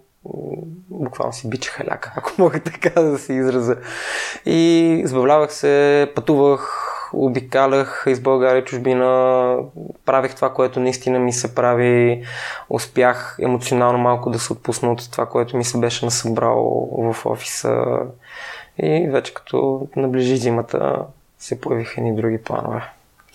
буквално 0.90 1.32
си 1.32 1.50
бича 1.50 1.70
халяка, 1.70 2.12
ако 2.16 2.32
мога 2.38 2.60
така 2.60 3.02
да 3.02 3.18
се 3.18 3.32
израза. 3.32 3.76
И 4.46 5.02
забавлявах 5.04 5.52
се, 5.52 6.12
пътувах, 6.14 6.86
обикалях 7.12 8.04
из 8.08 8.20
България 8.20 8.64
чужбина, 8.64 9.56
правих 10.04 10.34
това, 10.34 10.54
което 10.54 10.80
наистина 10.80 11.18
ми 11.18 11.32
се 11.32 11.54
прави, 11.54 12.24
успях 12.68 13.38
емоционално 13.42 13.98
малко 13.98 14.30
да 14.30 14.38
се 14.38 14.52
отпусна 14.52 14.92
от 14.92 15.10
това, 15.10 15.26
което 15.26 15.56
ми 15.56 15.64
се 15.64 15.78
беше 15.78 16.04
насъбрало 16.04 17.12
в 17.12 17.26
офиса 17.26 17.84
и 18.82 19.08
вече 19.08 19.34
като 19.34 19.88
наближи 19.96 20.36
зимата 20.36 20.96
се 21.40 21.60
появиха 21.60 22.00
ни 22.00 22.16
други 22.16 22.42
планове. 22.42 22.82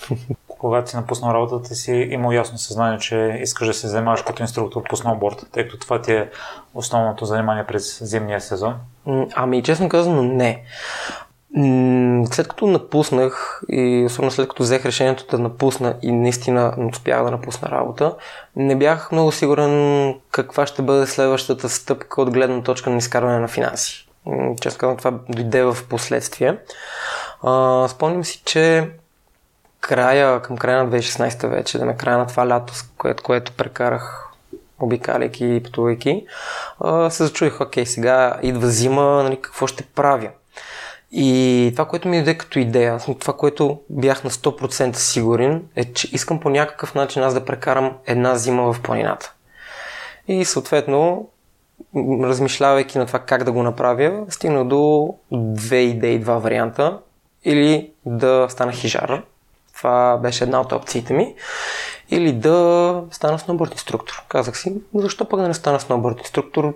Когато 0.48 0.90
си 0.90 0.96
напуснал 0.96 1.34
работата 1.34 1.76
си, 1.76 1.92
имал 1.92 2.32
ясно 2.32 2.58
съзнание, 2.58 3.00
че 3.00 3.40
искаш 3.42 3.68
да 3.68 3.74
се 3.74 3.88
занимаваш 3.88 4.22
като 4.22 4.44
инструктор 4.44 4.84
по 4.90 4.96
сноуборд, 4.96 5.46
тъй 5.52 5.64
като 5.64 5.80
това 5.80 6.02
ти 6.02 6.14
е 6.14 6.30
основното 6.74 7.26
занимание 7.26 7.66
през 7.66 8.04
зимния 8.04 8.42
сезон? 8.42 8.76
Ами, 9.36 9.64
честно 9.64 9.90
казано, 9.90 10.24
не. 10.24 10.64
След 12.32 12.48
като 12.48 12.68
напуснах 12.68 13.62
и 13.70 14.04
особено 14.06 14.32
след 14.32 14.50
като 14.50 14.64
взех 14.64 14.86
решението 14.86 15.26
да 15.32 15.40
напусна 15.40 15.96
и 16.02 16.12
наистина 16.12 16.76
успях 16.94 17.24
да 17.24 17.32
напусна 17.32 17.70
работа, 17.72 18.16
не 18.56 18.76
бях 18.76 19.12
много 19.12 19.32
сигурен 19.32 20.16
каква 20.32 20.66
ще 20.66 20.82
бъде 20.82 21.08
следващата 21.08 21.70
стъпка 21.70 22.22
от 22.22 22.32
гледна 22.32 22.64
точка 22.64 22.90
на 22.90 22.98
изкарване 22.98 23.40
на 23.40 23.48
финанси 23.48 24.06
Честно 24.62 24.80
казвам, 24.80 24.98
това 24.98 25.12
дойде 25.30 25.64
в 25.64 25.78
последствие. 25.90 26.58
А, 27.44 27.88
спомням 27.88 28.26
си, 28.26 28.42
че 28.46 28.90
края, 29.80 30.42
към 30.42 30.58
края 30.58 30.84
на 30.84 30.92
2016 30.92 31.48
вече, 31.48 31.78
да 31.78 31.86
ме 31.86 31.98
края 31.98 32.18
на 32.18 32.28
това 32.28 32.48
лято, 32.48 32.74
което, 32.98 33.24
което 33.24 33.52
прекарах 33.52 34.30
обикаляйки 34.80 35.46
и 35.46 35.64
пътувайки, 35.64 36.26
се 37.10 37.24
зачудих, 37.24 37.62
окей, 37.62 37.86
сега 37.86 38.40
идва 38.42 38.68
зима, 38.68 39.24
нали, 39.24 39.42
какво 39.42 39.68
ще 39.68 39.84
правя? 39.84 40.30
И 41.12 41.70
това, 41.74 41.86
което 41.86 42.08
ми 42.08 42.18
дойде 42.18 42.38
като 42.38 42.60
идея, 42.60 43.00
това, 43.20 43.34
което 43.34 43.80
бях 43.90 44.24
на 44.24 44.30
100% 44.30 44.96
сигурен, 44.96 45.64
е, 45.76 45.94
че 45.94 46.10
искам 46.12 46.40
по 46.40 46.50
някакъв 46.50 46.96
начин 46.96 47.24
аз 47.24 47.34
да 47.34 47.46
прекарам 47.46 47.98
една 48.06 48.36
зима 48.36 48.74
в 48.74 48.82
планината. 48.82 49.34
И 50.28 50.46
съответно, 50.46 51.30
размишлявайки 52.24 52.98
на 52.98 53.06
това 53.06 53.20
как 53.20 53.44
да 53.44 53.52
го 53.52 53.64
направя, 53.64 54.26
стигна 54.30 54.66
до 54.66 55.14
две 55.32 55.78
идеи, 55.78 56.20
два 56.20 56.38
варианта. 56.38 57.00
Или 57.46 57.92
да 58.06 58.48
стана 58.50 58.72
хижар, 58.72 59.24
това 59.76 60.18
беше 60.18 60.44
една 60.44 60.62
от 60.62 60.72
опциите 60.72 61.14
ми, 61.14 61.36
или 62.10 62.32
да 62.32 63.02
стана 63.12 63.40
сноуборд 63.40 63.72
инструктор. 63.72 64.24
Казах 64.28 64.58
си, 64.58 64.74
защо 64.94 65.26
пък 65.26 65.40
да 65.40 65.48
не 65.48 65.54
стана 65.54 65.80
сноуборд 65.80 66.20
инструктор? 66.20 66.74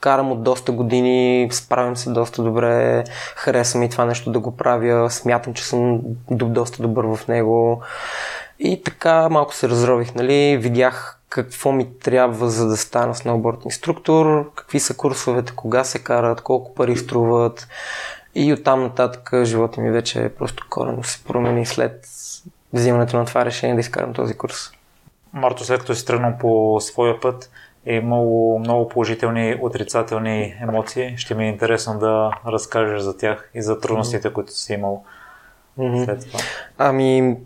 Карам 0.00 0.32
от 0.32 0.42
доста 0.42 0.72
години, 0.72 1.48
справям 1.52 1.96
се 1.96 2.10
доста 2.10 2.42
добре, 2.42 3.04
харесвам 3.36 3.82
и 3.82 3.90
това 3.90 4.04
нещо 4.04 4.32
да 4.32 4.40
го 4.40 4.56
правя, 4.56 5.10
смятам, 5.10 5.54
че 5.54 5.64
съм 5.64 6.00
доста 6.30 6.82
добър 6.82 7.04
в 7.04 7.28
него. 7.28 7.82
И 8.58 8.82
така 8.82 9.28
малко 9.28 9.54
се 9.54 9.68
разрових, 9.68 10.14
нали, 10.14 10.56
видях 10.56 11.20
какво 11.28 11.72
ми 11.72 11.98
трябва 11.98 12.50
за 12.50 12.68
да 12.68 12.76
стана 12.76 13.14
сноуборд 13.14 13.64
инструктор, 13.64 14.50
какви 14.54 14.80
са 14.80 14.96
курсовете, 14.96 15.52
кога 15.56 15.84
се 15.84 15.98
карат, 15.98 16.40
колко 16.40 16.74
пари 16.74 16.96
струват. 16.96 17.68
И 18.34 18.52
оттам 18.52 18.82
нататък 18.82 19.44
живота 19.44 19.80
ми 19.80 19.90
вече 19.90 20.30
просто 20.38 20.66
корено 20.70 21.02
се 21.02 21.24
промени 21.24 21.66
след 21.66 22.06
взимането 22.72 23.16
на 23.16 23.24
това 23.24 23.44
решение 23.44 23.74
да 23.74 23.80
изкарам 23.80 24.12
този 24.12 24.34
курс. 24.34 24.70
Марто, 25.32 25.64
след 25.64 25.80
като 25.80 25.94
си 25.94 26.06
тръгнал 26.06 26.32
по 26.40 26.78
своя 26.80 27.20
път, 27.20 27.50
е 27.86 27.94
имало 27.94 28.58
много 28.58 28.88
положителни, 28.88 29.56
отрицателни 29.60 30.54
емоции. 30.62 31.14
Ще 31.16 31.34
ми 31.34 31.44
е 31.44 31.48
интересно 31.48 31.98
да 31.98 32.30
разкажеш 32.46 33.00
за 33.00 33.16
тях 33.16 33.50
и 33.54 33.62
за 33.62 33.80
трудностите, 33.80 34.32
които 34.32 34.52
си 34.52 34.72
имал 34.72 35.04
mm-hmm. 35.78 36.04
след 36.04 36.26
това. 36.26 36.38
Ами, 36.78 37.36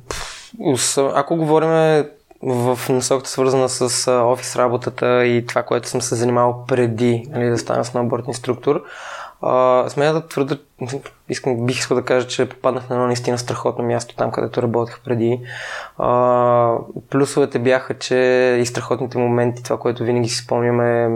ако 0.97 1.37
говорим 1.37 2.04
в 2.42 2.78
насоката 2.88 3.30
свързана 3.30 3.68
с 3.68 4.12
офис 4.12 4.57
работата 4.57 5.26
и 5.26 5.47
това, 5.47 5.62
което 5.62 5.88
съм 5.88 6.02
се 6.02 6.14
занимавал 6.14 6.64
преди 6.68 7.26
нали, 7.30 7.49
да 7.49 7.59
стана 7.59 7.85
сноуборд 7.85 8.26
инструктор, 8.26 8.85
Uh, 9.42 9.88
смея 9.88 10.12
да 10.12 10.26
твърда, 10.26 10.59
искам, 11.28 11.66
бих 11.66 11.78
искал 11.78 11.95
да 11.95 12.04
кажа, 12.04 12.26
че 12.26 12.49
попаднах 12.49 12.88
на 12.88 12.97
едно 12.97 13.07
наистина 13.07 13.38
страхотно 13.38 13.85
място 13.85 14.16
там, 14.16 14.30
където 14.30 14.62
работех 14.62 15.00
преди. 15.04 15.40
Uh, 15.99 16.78
плюсовете 17.11 17.59
бяха, 17.59 17.99
че 17.99 18.16
и 18.61 18.66
страхотните 18.66 19.18
моменти, 19.18 19.62
това, 19.62 19.78
което 19.78 20.04
винаги 20.04 20.28
си 20.28 20.37
спомняме, 20.37 21.11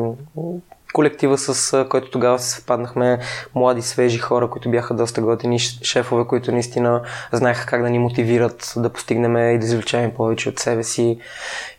колектива, 0.92 1.38
с 1.38 1.84
който 1.88 2.10
тогава 2.10 2.38
се 2.38 2.50
съвпаднахме, 2.50 3.18
млади, 3.54 3.82
свежи 3.82 4.18
хора, 4.18 4.50
които 4.50 4.70
бяха 4.70 4.94
доста 4.94 5.20
готини, 5.20 5.58
шефове, 5.58 6.24
които 6.24 6.52
наистина 6.52 7.02
знаеха 7.32 7.66
как 7.66 7.82
да 7.82 7.90
ни 7.90 7.98
мотивират 7.98 8.72
да 8.76 8.90
постигнем 8.90 9.36
и 9.36 9.58
да 9.58 9.64
извлечем 9.64 10.10
повече 10.10 10.48
от 10.48 10.58
себе 10.58 10.82
си. 10.82 11.18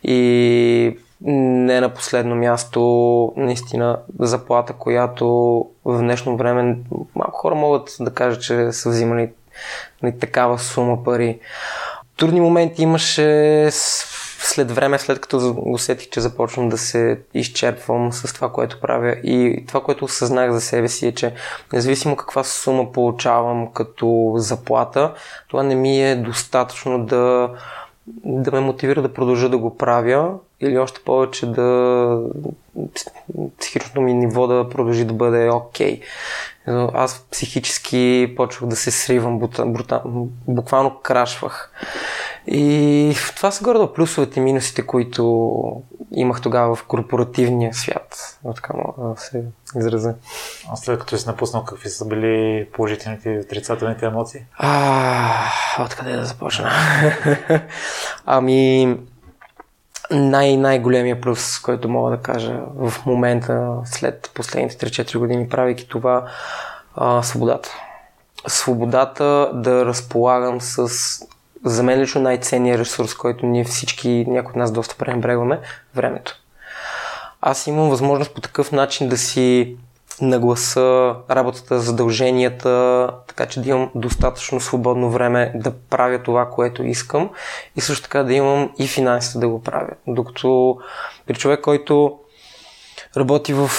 И 0.02 0.98
не 1.24 1.80
на 1.80 1.88
последно 1.88 2.34
място, 2.34 3.32
наистина, 3.36 3.98
заплата, 4.18 4.72
която 4.72 5.26
в 5.84 5.98
днешно 5.98 6.36
време 6.36 6.76
малко 7.14 7.38
хора 7.38 7.54
могат 7.54 7.96
да 8.00 8.10
кажат, 8.10 8.42
че 8.42 8.72
са 8.72 8.90
взимали 8.90 9.30
нали, 10.02 10.18
такава 10.18 10.58
сума 10.58 11.04
пари. 11.04 11.38
Трудни 12.16 12.40
моменти 12.40 12.82
имаше 12.82 13.68
след 14.44 14.70
време, 14.70 14.98
след 14.98 15.20
като 15.20 15.56
усетих, 15.66 16.08
че 16.10 16.20
започвам 16.20 16.68
да 16.68 16.78
се 16.78 17.20
изчерпвам 17.34 18.12
с 18.12 18.32
това, 18.32 18.52
което 18.52 18.80
правя 18.80 19.10
и 19.10 19.64
това, 19.68 19.80
което 19.80 20.04
осъзнах 20.04 20.52
за 20.52 20.60
себе 20.60 20.88
си 20.88 21.06
е, 21.06 21.12
че 21.12 21.34
независимо 21.72 22.16
каква 22.16 22.44
сума 22.44 22.92
получавам 22.92 23.72
като 23.72 24.32
заплата, 24.36 25.14
това 25.48 25.62
не 25.62 25.74
ми 25.74 26.10
е 26.10 26.16
достатъчно 26.16 27.04
да, 27.04 27.50
да 28.24 28.52
ме 28.52 28.60
мотивира 28.60 29.02
да 29.02 29.14
продължа 29.14 29.48
да 29.48 29.58
го 29.58 29.76
правя 29.76 30.34
или 30.66 30.78
още 30.78 31.00
повече 31.04 31.46
да 31.46 32.18
психичното 33.60 34.00
ми 34.00 34.14
ниво 34.14 34.46
да 34.46 34.68
продължи 34.68 35.04
да 35.04 35.12
бъде 35.12 35.50
окей. 35.50 36.00
Okay. 36.00 36.04
Аз 36.94 37.26
психически 37.30 38.34
почвах 38.36 38.70
да 38.70 38.76
се 38.76 38.90
сривам, 38.90 39.38
бута, 39.38 39.66
бута, 39.66 40.02
буквално 40.48 40.98
крашвах. 41.02 41.70
И 42.46 43.16
това 43.36 43.50
са 43.50 43.64
горе 43.64 43.92
плюсовете 43.92 44.40
и 44.40 44.42
минусите, 44.42 44.86
които 44.86 45.82
имах 46.12 46.40
тогава 46.40 46.74
в 46.74 46.84
корпоративния 46.84 47.74
свят. 47.74 48.38
Така 48.54 48.72
мога 48.76 49.14
да 49.14 49.20
се 49.20 49.44
изразя. 49.76 50.14
А 50.72 50.76
след 50.76 50.98
като 50.98 51.18
си 51.18 51.26
напуснал, 51.26 51.64
какви 51.64 51.88
са 51.88 52.06
били 52.06 52.66
положителните 52.72 53.30
и 53.30 53.38
отрицателните 53.38 54.06
емоции? 54.06 54.40
А, 54.58 55.50
откъде 55.80 56.16
да 56.16 56.24
започна? 56.24 56.70
ами, 58.26 58.96
най- 60.10 60.56
най-големия 60.56 61.20
плюс, 61.20 61.60
който 61.60 61.88
мога 61.88 62.10
да 62.10 62.22
кажа 62.22 62.60
в 62.76 63.06
момента, 63.06 63.76
след 63.84 64.30
последните 64.34 64.86
3-4 64.86 65.18
години, 65.18 65.48
правейки 65.48 65.88
това, 65.88 66.24
а, 66.96 67.22
свободата. 67.22 67.70
Свободата 68.46 69.50
да 69.54 69.84
разполагам 69.86 70.60
с 70.60 70.88
за 71.64 71.82
мен 71.82 72.00
лично 72.00 72.20
най-ценният 72.20 72.80
ресурс, 72.80 73.14
който 73.14 73.46
ние 73.46 73.64
всички, 73.64 74.24
някои 74.28 74.50
от 74.50 74.56
нас 74.56 74.72
доста 74.72 74.96
пренебрегваме, 74.96 75.60
времето. 75.94 76.36
Аз 77.40 77.66
имам 77.66 77.90
възможност 77.90 78.34
по 78.34 78.40
такъв 78.40 78.72
начин 78.72 79.08
да 79.08 79.18
си 79.18 79.76
нагласа 80.20 81.14
работата, 81.30 81.80
задълженията, 81.80 83.10
така 83.26 83.46
че 83.46 83.60
да 83.60 83.68
имам 83.68 83.90
достатъчно 83.94 84.60
свободно 84.60 85.10
време 85.10 85.52
да 85.54 85.72
правя 85.90 86.22
това, 86.22 86.50
което 86.50 86.84
искам 86.84 87.30
и 87.76 87.80
също 87.80 88.02
така 88.02 88.22
да 88.22 88.34
имам 88.34 88.70
и 88.78 88.86
финансите 88.86 89.38
да 89.38 89.48
го 89.48 89.62
правя. 89.62 89.90
Докато 90.06 90.78
при 91.26 91.34
човек, 91.34 91.60
който 91.60 92.18
работи 93.16 93.54
в 93.54 93.70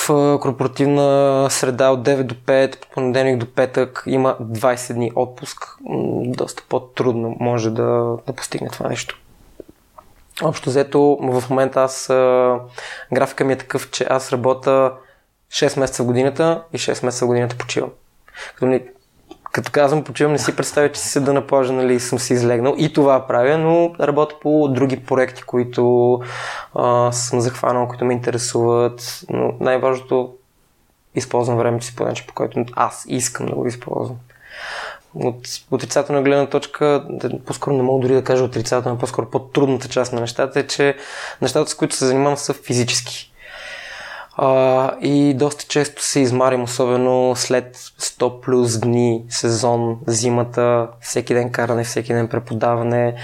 корпоративна 0.41 1.47
среда 1.49 1.89
от 1.89 1.99
9 1.99 2.23
до 2.23 2.35
5, 2.35 2.75
от 2.75 2.87
понеделник 2.93 3.37
до 3.37 3.45
петък, 3.45 4.03
има 4.07 4.37
20 4.41 4.93
дни 4.93 5.11
отпуск, 5.15 5.77
доста 6.25 6.63
по-трудно 6.69 7.35
може 7.39 7.69
да, 7.69 8.17
да 8.27 8.33
постигне 8.33 8.69
това 8.69 8.89
нещо. 8.89 9.19
Общо 10.43 10.69
взето, 10.69 11.17
в 11.21 11.43
момента 11.49 11.81
аз 11.81 12.07
графика 13.13 13.45
ми 13.45 13.53
е 13.53 13.57
такъв, 13.57 13.91
че 13.91 14.05
аз 14.09 14.31
работя 14.31 14.91
6 15.55 15.79
месеца 15.79 16.03
в 16.03 16.05
годината 16.05 16.63
и 16.73 16.77
6 16.77 17.05
месеца 17.05 17.25
в 17.25 17.27
годината 17.27 17.57
почивам. 17.57 17.89
Като, 18.55 18.65
не, 18.65 18.83
като 19.51 19.71
казвам 19.71 20.03
почивам, 20.03 20.31
не 20.31 20.39
си 20.39 20.55
представя, 20.55 20.91
че 20.91 21.01
си 21.01 21.07
седа 21.07 21.33
на 21.33 21.47
плажа, 21.47 21.73
нали, 21.73 21.99
съм 21.99 22.19
си 22.19 22.33
излегнал. 22.33 22.75
И 22.77 22.93
това 22.93 23.27
правя, 23.27 23.57
но 23.57 23.95
работя 23.99 24.35
по 24.41 24.67
други 24.67 25.03
проекти, 25.03 25.43
които 25.43 26.21
а, 26.75 27.11
съм 27.11 27.41
захванал, 27.41 27.87
които 27.87 28.05
ме 28.05 28.13
интересуват. 28.13 29.25
Но 29.29 29.53
най-важното 29.59 30.33
използвам 31.15 31.57
времето 31.57 31.85
си 31.85 31.95
по 31.95 32.03
начин, 32.03 32.25
по 32.27 32.33
който 32.33 32.65
аз 32.73 33.05
искам 33.07 33.45
да 33.45 33.55
го 33.55 33.67
използвам. 33.67 34.17
От 35.15 35.47
отрицателна 35.71 36.21
гледна 36.21 36.49
точка, 36.49 37.07
по-скоро 37.45 37.75
не 37.75 37.83
мога 37.83 38.01
дори 38.01 38.13
да 38.13 38.23
кажа 38.23 38.43
отрицателна, 38.43 38.99
по-скоро 38.99 39.29
по-трудната 39.29 39.87
част 39.87 40.13
на 40.13 40.21
нещата 40.21 40.59
е, 40.59 40.67
че 40.67 40.97
нещата, 41.41 41.69
с 41.69 41.75
които 41.75 41.95
се 41.95 42.05
занимавам, 42.05 42.37
са 42.37 42.53
физически. 42.53 43.31
А, 44.37 44.91
и 45.01 45.33
доста 45.33 45.65
често 45.67 46.03
се 46.03 46.19
измарим, 46.19 46.63
особено 46.63 47.35
след 47.35 47.77
100 47.77 48.41
плюс 48.41 48.79
дни 48.79 49.23
сезон, 49.29 49.99
зимата, 50.07 50.87
всеки 51.01 51.33
ден 51.33 51.51
каране, 51.51 51.83
всеки 51.83 52.13
ден 52.13 52.27
преподаване. 52.27 53.15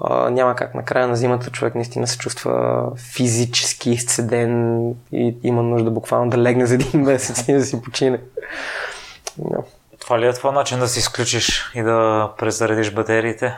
А, 0.00 0.30
няма 0.30 0.56
как 0.56 0.74
накрая 0.74 1.08
на 1.08 1.16
зимата 1.16 1.50
човек 1.50 1.74
наистина 1.74 2.06
се 2.06 2.18
чувства 2.18 2.82
физически 3.14 3.90
изцеден 3.90 4.80
и 5.12 5.36
има 5.42 5.62
нужда 5.62 5.90
буквално 5.90 6.30
да 6.30 6.38
легне 6.38 6.66
за 6.66 6.74
един 6.74 6.90
месец 7.00 7.48
и 7.48 7.52
да 7.52 7.64
си 7.64 7.82
почине. 7.82 8.20
No. 9.40 9.64
Това 10.00 10.20
ли 10.20 10.26
е 10.26 10.32
това 10.32 10.52
начин 10.52 10.78
да 10.78 10.88
си 10.88 10.98
изключиш 10.98 11.72
и 11.74 11.82
да 11.82 12.30
презаредиш 12.38 12.90
батериите? 12.90 13.56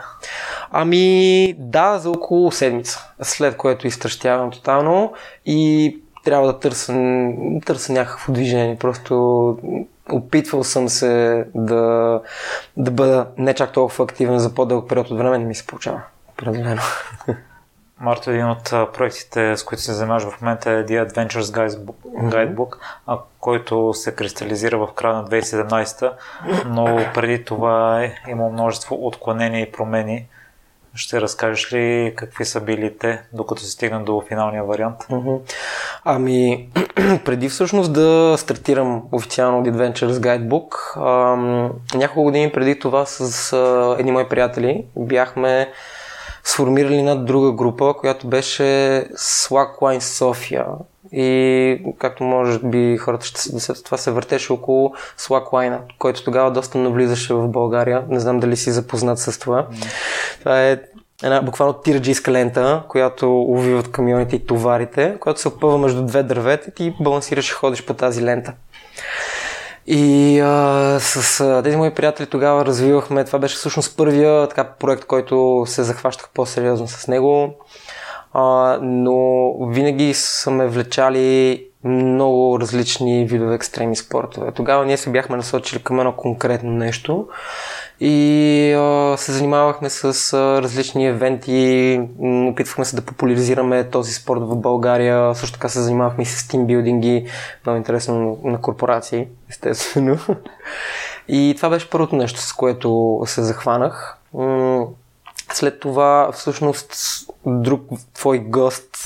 Ами 0.71 1.55
да, 1.57 1.99
за 1.99 2.09
около 2.09 2.51
седмица, 2.51 3.07
след 3.21 3.57
което 3.57 3.87
изтръщявам 3.87 4.51
тотално 4.51 5.13
и 5.45 5.97
трябва 6.23 6.47
да 6.47 6.59
търся, 6.59 6.93
търся 7.65 7.93
някакво 7.93 8.33
движение. 8.33 8.77
Просто 8.79 9.57
опитвал 10.11 10.63
съм 10.63 10.89
се 10.89 11.45
да, 11.55 12.21
да 12.77 12.91
бъда 12.91 13.27
не 13.37 13.53
чак 13.53 13.71
толкова 13.71 14.03
активен 14.03 14.39
за 14.39 14.53
по-дълъг 14.53 14.89
период 14.89 15.11
от 15.11 15.17
време, 15.17 15.37
не 15.37 15.45
ми 15.45 15.55
се 15.55 15.67
получава. 15.67 16.01
Определено. 16.29 16.81
Марто, 17.99 18.31
един 18.31 18.49
от 18.49 18.63
проектите, 18.93 19.57
с 19.57 19.63
които 19.63 19.83
се 19.83 19.93
занимаваш 19.93 20.23
в 20.23 20.41
момента 20.41 20.71
е 20.71 20.85
The 20.85 21.07
Adventures 21.07 21.75
Guidebook, 22.13 22.77
mm-hmm. 23.07 23.19
който 23.39 23.93
се 23.93 24.15
кристализира 24.15 24.77
в 24.77 24.89
края 24.95 25.15
на 25.15 25.25
2017, 25.25 26.11
но 26.65 27.05
преди 27.13 27.45
това 27.45 28.03
е 28.03 28.15
имал 28.27 28.51
множество 28.51 29.07
отклонения 29.07 29.61
и 29.61 29.71
промени. 29.71 30.27
Ще 30.95 31.21
разкажеш 31.21 31.73
ли 31.73 32.13
какви 32.15 32.45
са 32.45 32.61
били 32.61 32.97
те, 32.97 33.21
докато 33.33 33.61
се 33.61 33.71
стигна 33.71 34.03
до 34.03 34.23
финалния 34.27 34.63
вариант? 34.63 34.97
Ами, 36.05 36.69
преди 37.25 37.49
всъщност 37.49 37.93
да 37.93 38.35
стартирам 38.37 39.03
официално 39.11 39.65
The 39.65 39.71
Adventures 39.71 40.13
Guidebook, 40.13 40.97
ам, 41.33 41.71
няколко 41.95 42.23
години 42.23 42.51
преди 42.51 42.79
това 42.79 43.05
с 43.05 43.53
а, 43.53 43.95
едни 43.99 44.11
мои 44.11 44.29
приятели 44.29 44.85
бяхме 44.95 45.71
сформирали 46.43 46.99
една 46.99 47.15
друга 47.15 47.51
група, 47.51 47.93
която 47.99 48.27
беше 48.27 48.63
Slackline 49.17 49.99
София. 49.99 50.65
И 51.15 51.81
както 51.99 52.23
може 52.23 52.59
би 52.59 52.97
хората 52.97 53.25
ще 53.25 53.41
се 53.41 53.73
това 53.73 53.97
се 53.97 54.11
въртеше 54.11 54.53
около 54.53 54.93
Slackline, 55.17 55.79
който 55.99 56.23
тогава 56.23 56.51
доста 56.51 56.77
навлизаше 56.77 57.33
в 57.33 57.47
България. 57.47 58.03
Не 58.09 58.19
знам 58.19 58.39
дали 58.39 58.57
си 58.57 58.71
запознат 58.71 59.19
с 59.19 59.39
това. 59.39 59.67
Mm. 59.71 59.87
Това 60.39 60.63
е 60.63 60.79
една 61.23 61.41
буквално 61.41 61.73
тираджийска 61.73 62.31
лента, 62.31 62.83
която 62.87 63.41
увиват 63.41 63.91
камионите 63.91 64.35
и 64.35 64.45
товарите, 64.45 65.15
която 65.19 65.41
се 65.41 65.47
опъва 65.47 65.77
между 65.77 66.05
две 66.05 66.23
дървета 66.23 66.69
и 66.69 66.73
ти 66.73 66.95
балансираш 67.01 67.49
и 67.49 67.53
ходиш 67.53 67.85
по 67.85 67.93
тази 67.93 68.23
лента. 68.23 68.53
И 69.87 70.39
а, 70.39 70.97
с 70.99 71.39
а, 71.41 71.63
тези 71.63 71.77
мои 71.77 71.93
приятели 71.93 72.27
тогава 72.27 72.65
развивахме, 72.65 73.25
това 73.25 73.39
беше 73.39 73.55
всъщност 73.55 73.97
първия 73.97 74.47
така, 74.47 74.63
проект, 74.63 75.05
който 75.05 75.63
се 75.67 75.83
захващах 75.83 76.29
по-сериозно 76.33 76.87
с 76.87 77.07
него, 77.07 77.53
а, 78.33 78.77
но 78.81 79.53
винаги 79.67 80.13
са 80.13 80.51
влечали 80.67 81.65
много 81.83 82.59
различни 82.59 83.25
видове 83.25 83.55
екстремни 83.55 83.95
спортове. 83.95 84.51
Тогава 84.51 84.85
ние 84.85 84.97
се 84.97 85.09
бяхме 85.09 85.37
насочили 85.37 85.83
към 85.83 85.99
едно 85.99 86.15
конкретно 86.15 86.71
нещо 86.71 87.27
и 87.99 88.73
а, 88.73 89.17
се 89.17 89.31
занимавахме 89.31 89.89
с 89.89 90.33
а, 90.33 90.61
различни 90.61 91.07
евенти, 91.07 92.01
опитвахме 92.21 92.85
се 92.85 92.95
да 92.95 93.01
популяризираме 93.01 93.89
този 93.89 94.13
спорт 94.13 94.41
в 94.41 94.55
България, 94.55 95.35
също 95.35 95.53
така 95.53 95.69
се 95.69 95.81
занимавахме 95.81 96.23
и 96.23 96.25
с 96.25 96.47
тимбилдинги, 96.47 97.27
много 97.65 97.77
интересно 97.77 98.39
на 98.43 98.61
корпорации, 98.61 99.27
естествено. 99.49 100.17
И 101.27 101.53
това 101.57 101.69
беше 101.69 101.89
първото 101.89 102.15
нещо, 102.15 102.39
с 102.41 102.53
което 102.53 103.21
се 103.25 103.43
захванах. 103.43 104.17
След 105.53 105.79
това, 105.79 106.31
всъщност, 106.33 106.95
друг 107.45 107.81
твой 108.13 108.39
гост, 108.39 108.97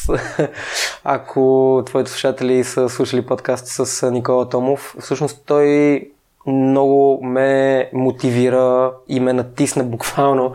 ако 1.03 1.83
твоите 1.85 2.11
слушатели 2.11 2.63
са 2.63 2.89
слушали 2.89 3.25
подкаст 3.25 3.67
с 3.67 4.11
Никола 4.11 4.49
Томов, 4.49 4.95
всъщност 4.99 5.43
той 5.45 6.01
много 6.47 7.23
ме 7.23 7.89
мотивира 7.93 8.91
и 9.07 9.19
ме 9.19 9.33
натисна 9.33 9.83
буквално 9.83 10.53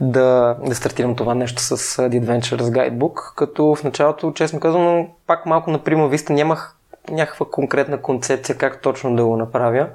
да, 0.00 0.56
да 0.66 0.74
стартирам 0.74 1.16
това 1.16 1.34
нещо 1.34 1.62
с 1.62 1.76
The 1.76 2.24
Adventures 2.24 2.60
Guidebook, 2.60 3.34
като 3.36 3.74
в 3.74 3.84
началото, 3.84 4.32
честно 4.32 4.60
казвам, 4.60 5.08
пак 5.26 5.46
малко 5.46 5.70
на 5.70 5.78
прима 5.78 6.08
виста 6.08 6.32
нямах 6.32 6.76
някаква 7.10 7.46
конкретна 7.50 8.02
концепция 8.02 8.56
как 8.56 8.82
точно 8.82 9.16
да 9.16 9.24
го 9.24 9.36
направя. 9.36 9.88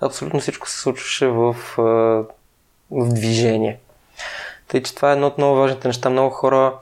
Абсолютно 0.00 0.40
всичко 0.40 0.68
се 0.68 0.78
случваше 0.78 1.26
в, 1.26 1.56
в 2.90 3.14
движение. 3.14 3.78
Тъй, 4.70 4.82
че 4.82 4.94
това 4.94 5.10
е 5.10 5.12
едно 5.12 5.26
от 5.26 5.38
много 5.38 5.56
важните 5.56 5.88
неща. 5.88 6.10
Много 6.10 6.30
хора 6.30 6.74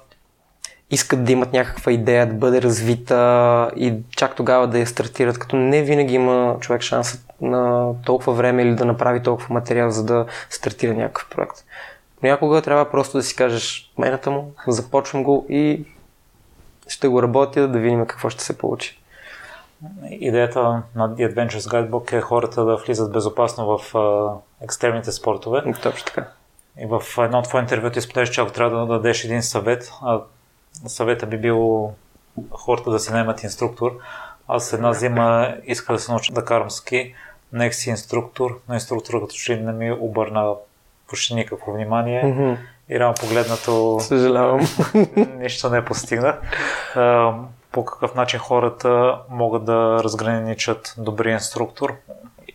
искат 0.91 1.25
да 1.25 1.33
имат 1.33 1.53
някаква 1.53 1.93
идея, 1.93 2.27
да 2.27 2.35
бъде 2.35 2.63
развита 2.63 3.71
и 3.77 3.95
чак 4.17 4.35
тогава 4.35 4.67
да 4.67 4.79
я 4.79 4.87
стартират, 4.87 5.39
като 5.39 5.57
не 5.57 5.83
винаги 5.83 6.15
има 6.15 6.57
човек 6.61 6.83
шанс 6.83 7.25
на 7.41 7.93
толкова 8.05 8.33
време 8.33 8.63
или 8.63 8.75
да 8.75 8.85
направи 8.85 9.23
толкова 9.23 9.55
материал, 9.55 9.91
за 9.91 10.05
да 10.05 10.27
стартира 10.51 10.95
някакъв 10.95 11.29
проект. 11.31 11.65
Някога 12.23 12.63
трябва 12.63 12.91
просто 12.91 13.17
да 13.17 13.23
си 13.23 13.37
кажеш 13.37 13.93
мената 13.99 14.31
му, 14.31 14.53
започвам 14.67 15.23
го 15.23 15.47
и 15.49 15.85
ще 16.89 17.09
го 17.09 17.23
работя, 17.23 17.69
да 17.69 17.79
видим 17.79 18.07
какво 18.07 18.31
ще 18.31 18.45
се 18.45 18.59
получи. 18.59 19.03
Идеята 20.11 20.83
на 20.95 21.11
The 21.11 21.35
Adventures 21.35 21.71
Guidebook 21.71 22.13
е 22.13 22.21
хората 22.21 22.65
да 22.65 22.77
влизат 22.77 23.13
безопасно 23.13 23.79
в 23.79 23.95
екстремните 24.63 25.13
спортове. 25.13 25.63
Точно 25.83 26.07
така. 26.07 26.27
И 26.81 26.87
в 26.87 27.03
едно 27.19 27.43
твое 27.43 27.63
интервю 27.63 27.91
ти 27.91 28.01
споделяш, 28.01 28.31
че 28.31 28.41
ако 28.41 28.53
трябва 28.53 28.79
да 28.79 28.87
дадеш 28.87 29.25
един 29.25 29.43
съвет, 29.43 29.93
а 30.03 30.21
съвета 30.87 31.27
би 31.27 31.39
бил 31.39 31.93
хората 32.51 32.91
да 32.91 32.99
си 32.99 33.13
наймат 33.13 33.43
инструктор. 33.43 33.99
Аз 34.49 34.73
една 34.73 34.93
зима 34.93 35.55
исках 35.65 35.97
да 35.97 36.03
се 36.03 36.13
науча 36.13 36.33
да 36.33 36.45
карам 36.45 36.71
ски, 36.71 37.15
нех 37.53 37.75
си 37.75 37.91
инструктор, 37.91 38.61
но 38.69 38.75
инструктор 38.75 39.21
като 39.21 39.35
че 39.35 39.57
не 39.57 39.73
ми 39.73 39.93
обърна 39.93 40.55
почти 41.09 41.35
никакво 41.35 41.73
внимание. 41.73 42.23
Mm-hmm. 42.23 42.57
И 42.89 43.01
рано 43.01 43.15
погледнато... 43.21 44.01
Съжалявам. 44.01 44.61
нищо 45.37 45.71
не 45.71 45.85
постигнах. 45.85 46.41
По 47.73 47.85
какъв 47.85 48.15
начин 48.15 48.41
хората 48.41 49.19
могат 49.31 49.65
да 49.65 50.01
разграничат 50.05 50.95
добри 50.99 51.31
инструктор 51.31 51.97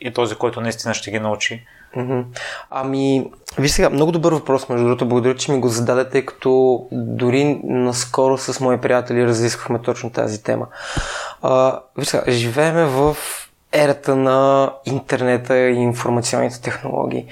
и 0.02 0.14
този, 0.14 0.36
който 0.36 0.62
наистина 0.62 0.94
ще 0.94 1.12
ги 1.12 1.20
научи 1.20 1.66
Ами, 2.70 3.32
виж 3.58 3.72
сега, 3.72 3.90
много 3.90 4.12
добър 4.12 4.34
въпрос, 4.34 4.70
между 4.70 4.86
другото. 4.86 5.06
Благодаря, 5.06 5.36
че 5.36 5.52
ми 5.52 5.60
го 5.60 5.68
зададете, 5.68 6.26
като 6.26 6.84
дори 6.92 7.60
наскоро 7.64 8.38
с 8.38 8.60
мои 8.60 8.78
приятели 8.78 9.26
разисквахме 9.26 9.82
точно 9.82 10.10
тази 10.10 10.44
тема. 10.44 10.68
А, 11.42 11.80
виж 11.98 12.08
сега, 12.08 12.24
живееме 12.28 12.86
в 12.86 13.18
ерата 13.72 14.16
на 14.16 14.72
интернета 14.86 15.58
и 15.58 15.76
информационните 15.76 16.62
технологии. 16.62 17.26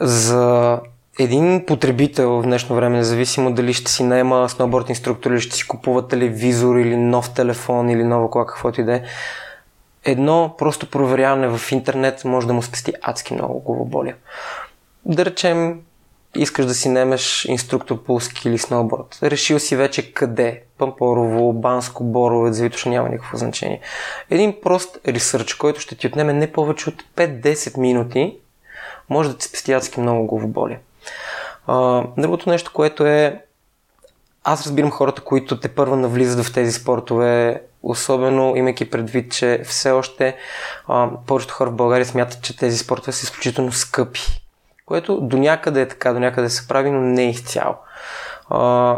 За 0.00 0.80
един 1.18 1.66
потребител 1.66 2.30
в 2.30 2.42
днешно 2.42 2.76
време, 2.76 2.96
независимо 2.96 3.54
дали 3.54 3.74
ще 3.74 3.90
си 3.90 4.04
наема 4.04 4.48
сноуборд 4.48 4.88
инструктор 4.88 5.30
или 5.30 5.40
ще 5.40 5.56
си 5.56 5.68
купува 5.68 6.08
телевизор 6.08 6.76
или 6.76 6.96
нов 6.96 7.34
телефон 7.34 7.90
или 7.90 8.04
нова 8.04 8.30
кола, 8.30 8.46
каквото 8.46 8.80
и 8.80 8.84
да 8.84 8.94
е, 8.94 9.02
едно 10.04 10.54
просто 10.58 10.90
проверяване 10.90 11.58
в 11.58 11.72
интернет 11.72 12.24
може 12.24 12.46
да 12.46 12.52
му 12.52 12.62
спести 12.62 12.92
адски 13.02 13.34
много 13.34 13.60
главоболия. 13.60 14.16
Да 15.04 15.24
речем, 15.24 15.80
искаш 16.34 16.66
да 16.66 16.74
си 16.74 16.88
немеш 16.88 17.44
инструктор 17.44 18.02
по 18.02 18.20
ски 18.20 18.48
или 18.48 18.58
сноуборд. 18.58 19.18
Решил 19.22 19.58
си 19.58 19.76
вече 19.76 20.12
къде. 20.12 20.62
Пампорово, 20.78 21.52
Банско, 21.52 22.04
Боровец, 22.04 22.54
Завитоша 22.54 22.88
няма 22.88 23.08
никакво 23.08 23.36
значение. 23.36 23.80
Един 24.30 24.60
прост 24.62 24.98
ресърч, 25.08 25.54
който 25.54 25.80
ще 25.80 25.96
ти 25.96 26.06
отнеме 26.06 26.32
не 26.32 26.52
повече 26.52 26.88
от 26.88 27.02
5-10 27.16 27.78
минути, 27.78 28.38
може 29.08 29.28
да 29.28 29.36
ти 29.36 29.46
спести 29.46 29.72
адски 29.72 30.00
много 30.00 30.26
главоболия. 30.26 30.80
другото 32.18 32.50
нещо, 32.50 32.72
което 32.74 33.06
е 33.06 33.42
аз 34.44 34.62
разбирам 34.62 34.90
хората, 34.90 35.22
които 35.22 35.60
те 35.60 35.68
първа 35.68 35.96
навлизат 35.96 36.44
в 36.44 36.54
тези 36.54 36.72
спортове, 36.72 37.62
особено 37.88 38.56
имайки 38.56 38.90
предвид, 38.90 39.32
че 39.32 39.62
все 39.64 39.90
още 39.90 40.36
а, 40.88 41.08
повечето 41.26 41.54
хора 41.54 41.70
в 41.70 41.76
България 41.76 42.06
смятат, 42.06 42.42
че 42.42 42.56
тези 42.56 42.78
спортове 42.78 43.12
са 43.12 43.24
изключително 43.24 43.72
скъпи. 43.72 44.20
Което 44.86 45.20
до 45.20 45.36
някъде 45.36 45.80
е 45.80 45.88
така, 45.88 46.12
до 46.12 46.20
някъде 46.20 46.50
се 46.50 46.68
прави, 46.68 46.90
но 46.90 47.00
не 47.00 47.24
е 47.24 47.30
изцяло. 47.30 47.74
А, 48.50 48.96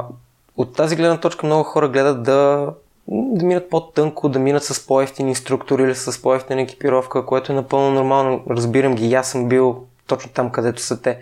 от 0.57 0.77
тази 0.77 0.97
гледна 0.97 1.21
точка 1.21 1.47
много 1.47 1.65
хора 1.65 1.89
гледат 1.89 2.23
да, 2.23 2.69
да 3.09 3.47
минат 3.47 3.71
по-тънко, 3.71 4.29
да 4.29 4.39
минат 4.39 4.65
с 4.65 4.87
по-ефтин 4.87 5.29
инструктор 5.29 5.79
или 5.79 5.95
с 5.95 6.23
по-ефтина 6.23 6.63
екипировка, 6.63 7.27
което 7.27 7.53
е 7.53 7.55
напълно 7.55 7.91
нормално. 7.91 8.45
Разбирам 8.51 8.95
ги, 8.95 9.15
аз 9.15 9.31
съм 9.31 9.49
бил 9.49 9.85
точно 10.07 10.31
там, 10.33 10.51
където 10.51 10.83
са 10.83 11.03
те. 11.03 11.19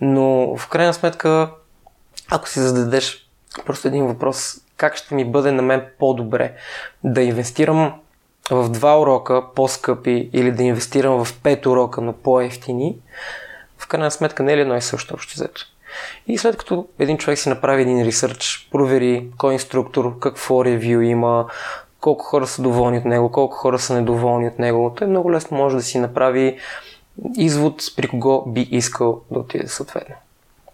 Но 0.00 0.56
в 0.56 0.68
крайна 0.68 0.94
сметка, 0.94 1.50
ако 2.30 2.48
си 2.48 2.60
зададеш 2.60 3.28
просто 3.66 3.88
един 3.88 4.06
въпрос, 4.06 4.56
как 4.82 4.96
ще 4.96 5.14
ми 5.14 5.24
бъде 5.24 5.52
на 5.52 5.62
мен 5.62 5.86
по-добре 5.98 6.52
да 7.04 7.22
инвестирам 7.22 8.00
в 8.50 8.68
два 8.68 9.00
урока 9.00 9.42
по-скъпи 9.54 10.30
или 10.32 10.52
да 10.52 10.62
инвестирам 10.62 11.24
в 11.24 11.40
пет 11.42 11.66
урока, 11.66 12.00
но 12.00 12.12
по-ефтини, 12.12 12.96
в 13.78 13.86
крайна 13.88 14.10
сметка 14.10 14.42
не 14.42 14.52
е 14.52 14.56
ли 14.56 14.60
едно 14.60 14.76
и 14.76 14.82
също 14.82 15.14
общо 15.14 15.34
взето. 15.34 15.66
И 16.26 16.38
след 16.38 16.56
като 16.56 16.86
един 16.98 17.18
човек 17.18 17.38
си 17.38 17.48
направи 17.48 17.82
един 17.82 18.02
ресърч, 18.02 18.68
провери 18.72 19.26
кой 19.38 19.52
инструктор, 19.52 20.18
какво 20.18 20.64
ревю 20.64 21.00
има, 21.00 21.46
колко 22.00 22.24
хора 22.24 22.46
са 22.46 22.62
доволни 22.62 22.98
от 22.98 23.04
него, 23.04 23.32
колко 23.32 23.56
хора 23.56 23.78
са 23.78 23.94
недоволни 23.94 24.48
от 24.48 24.58
него, 24.58 24.94
той 24.98 25.06
много 25.06 25.32
лесно 25.32 25.56
може 25.56 25.76
да 25.76 25.82
си 25.82 25.98
направи 25.98 26.58
извод 27.36 27.82
при 27.96 28.08
кого 28.08 28.44
би 28.46 28.60
искал 28.60 29.20
да 29.30 29.38
отиде 29.38 29.68
съответно. 29.68 30.14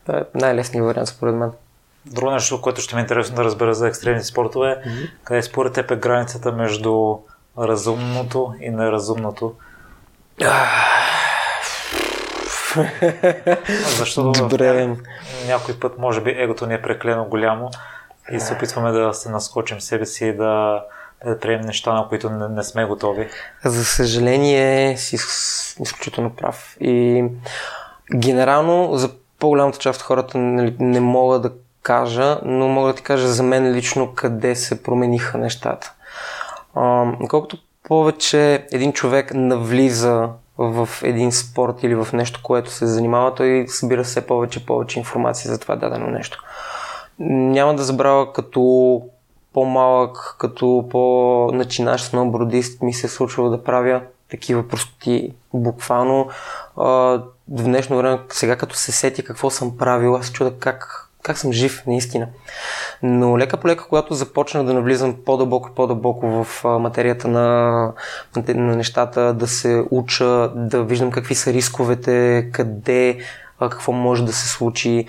Това 0.07 0.19
е 0.19 0.23
най-лесният 0.35 0.87
вариант 0.87 1.09
според 1.09 1.35
мен. 1.35 1.51
Друго 2.11 2.31
нещо, 2.31 2.61
което 2.61 2.81
ще 2.81 2.95
ми 2.95 3.01
е 3.01 3.03
интересно 3.03 3.37
да 3.37 3.45
разбера 3.45 3.75
за 3.75 3.89
екстремните 3.89 4.27
спортове, 4.27 4.83
mm-hmm. 4.87 5.11
къде 5.25 5.43
според 5.43 5.73
теб 5.73 5.91
е 5.91 5.97
границата 5.97 6.53
между 6.53 7.17
разумното 7.59 8.55
и 8.61 8.71
неразумното? 8.71 9.55
Защото 13.99 14.33
Добре. 14.33 14.97
някой 15.47 15.81
път, 15.81 15.99
може 15.99 16.21
би, 16.21 16.31
егото 16.31 16.67
ни 16.67 16.75
е 16.75 16.83
преклено 16.83 17.25
голямо 17.25 17.71
и 18.33 18.41
се 18.41 18.55
опитваме 18.55 18.93
да 18.93 19.15
се 19.15 19.31
наскочим 19.31 19.81
себе 19.81 20.07
си 20.07 20.27
и 20.27 20.37
да, 20.37 20.85
да 21.25 21.39
приемем 21.41 21.67
неща, 21.67 21.95
на 21.95 22.09
които 22.09 22.31
не, 22.31 22.49
не 22.49 22.63
сме 22.63 22.85
готови. 22.85 23.29
За 23.65 23.85
съжаление 23.85 24.97
си 24.97 25.17
изключително 25.81 26.31
прав. 26.31 26.77
И 26.81 27.25
генерално 28.15 28.97
за 28.97 29.11
по-голямата 29.39 29.79
част 29.79 30.01
от 30.01 30.07
хората 30.07 30.39
не, 30.39 30.75
не 30.79 31.01
мога 31.01 31.39
да 31.41 31.53
кажа, 31.83 32.41
но 32.45 32.69
мога 32.69 32.89
да 32.89 32.95
ти 32.95 33.03
кажа 33.03 33.29
за 33.29 33.43
мен 33.43 33.73
лично 33.73 34.13
къде 34.15 34.57
се 34.57 34.83
промениха 34.83 35.39
нещата. 35.39 35.93
Колкото 37.29 37.59
повече 37.89 38.67
един 38.73 38.93
човек 38.93 39.35
навлиза 39.35 40.29
в 40.59 40.89
един 41.03 41.33
спорт 41.33 41.83
или 41.83 41.95
в 41.95 42.09
нещо, 42.13 42.41
което 42.43 42.71
се 42.71 42.87
занимава, 42.87 43.35
той 43.35 43.65
събира 43.69 44.05
все 44.05 44.27
повече 44.27 44.59
и 44.59 44.67
повече 44.67 44.99
информация 44.99 45.51
за 45.53 45.59
това 45.59 45.77
дадено 45.77 46.07
нещо. 46.07 46.45
Няма 47.19 47.75
да 47.75 47.83
забравя 47.83 48.33
като 48.33 49.03
по-малък, 49.53 50.37
като 50.39 50.89
по-начинащ 50.91 52.05
сноубордист 52.05 52.83
ми 52.83 52.93
се 52.93 53.07
е 53.07 53.11
случва 53.11 53.51
да 53.51 53.65
правя 53.65 54.03
такива 54.31 54.69
простоти 54.69 55.35
буквално. 55.55 56.29
В 56.77 57.23
днешно 57.49 57.97
време, 57.97 58.19
сега 58.29 58.57
като 58.57 58.77
се 58.77 58.93
сети 58.93 59.25
какво 59.25 59.51
съм 59.51 59.77
правил, 59.77 60.17
аз 60.17 60.33
чуда 60.33 60.59
как 60.59 61.08
как 61.29 61.39
съм 61.39 61.53
жив, 61.53 61.83
наистина. 61.87 62.27
Но 63.03 63.39
лека 63.39 63.57
по 63.57 63.69
лека, 63.69 63.85
когато 63.89 64.15
започна 64.15 64.65
да 64.65 64.75
навлизам 64.75 65.17
по-дълбоко 65.27 65.69
и 65.73 65.75
по-дълбоко 65.75 66.45
в 66.45 66.65
материята 66.65 67.29
на, 67.29 67.93
на 68.49 68.77
нещата, 68.77 69.35
да 69.35 69.47
се 69.47 69.85
уча, 69.91 70.51
да 70.55 70.83
виждам 70.83 71.11
какви 71.11 71.35
са 71.35 71.53
рисковете, 71.53 72.49
къде, 72.53 73.19
какво 73.61 73.93
може 73.93 74.25
да 74.25 74.33
се 74.33 74.49
случи. 74.49 75.07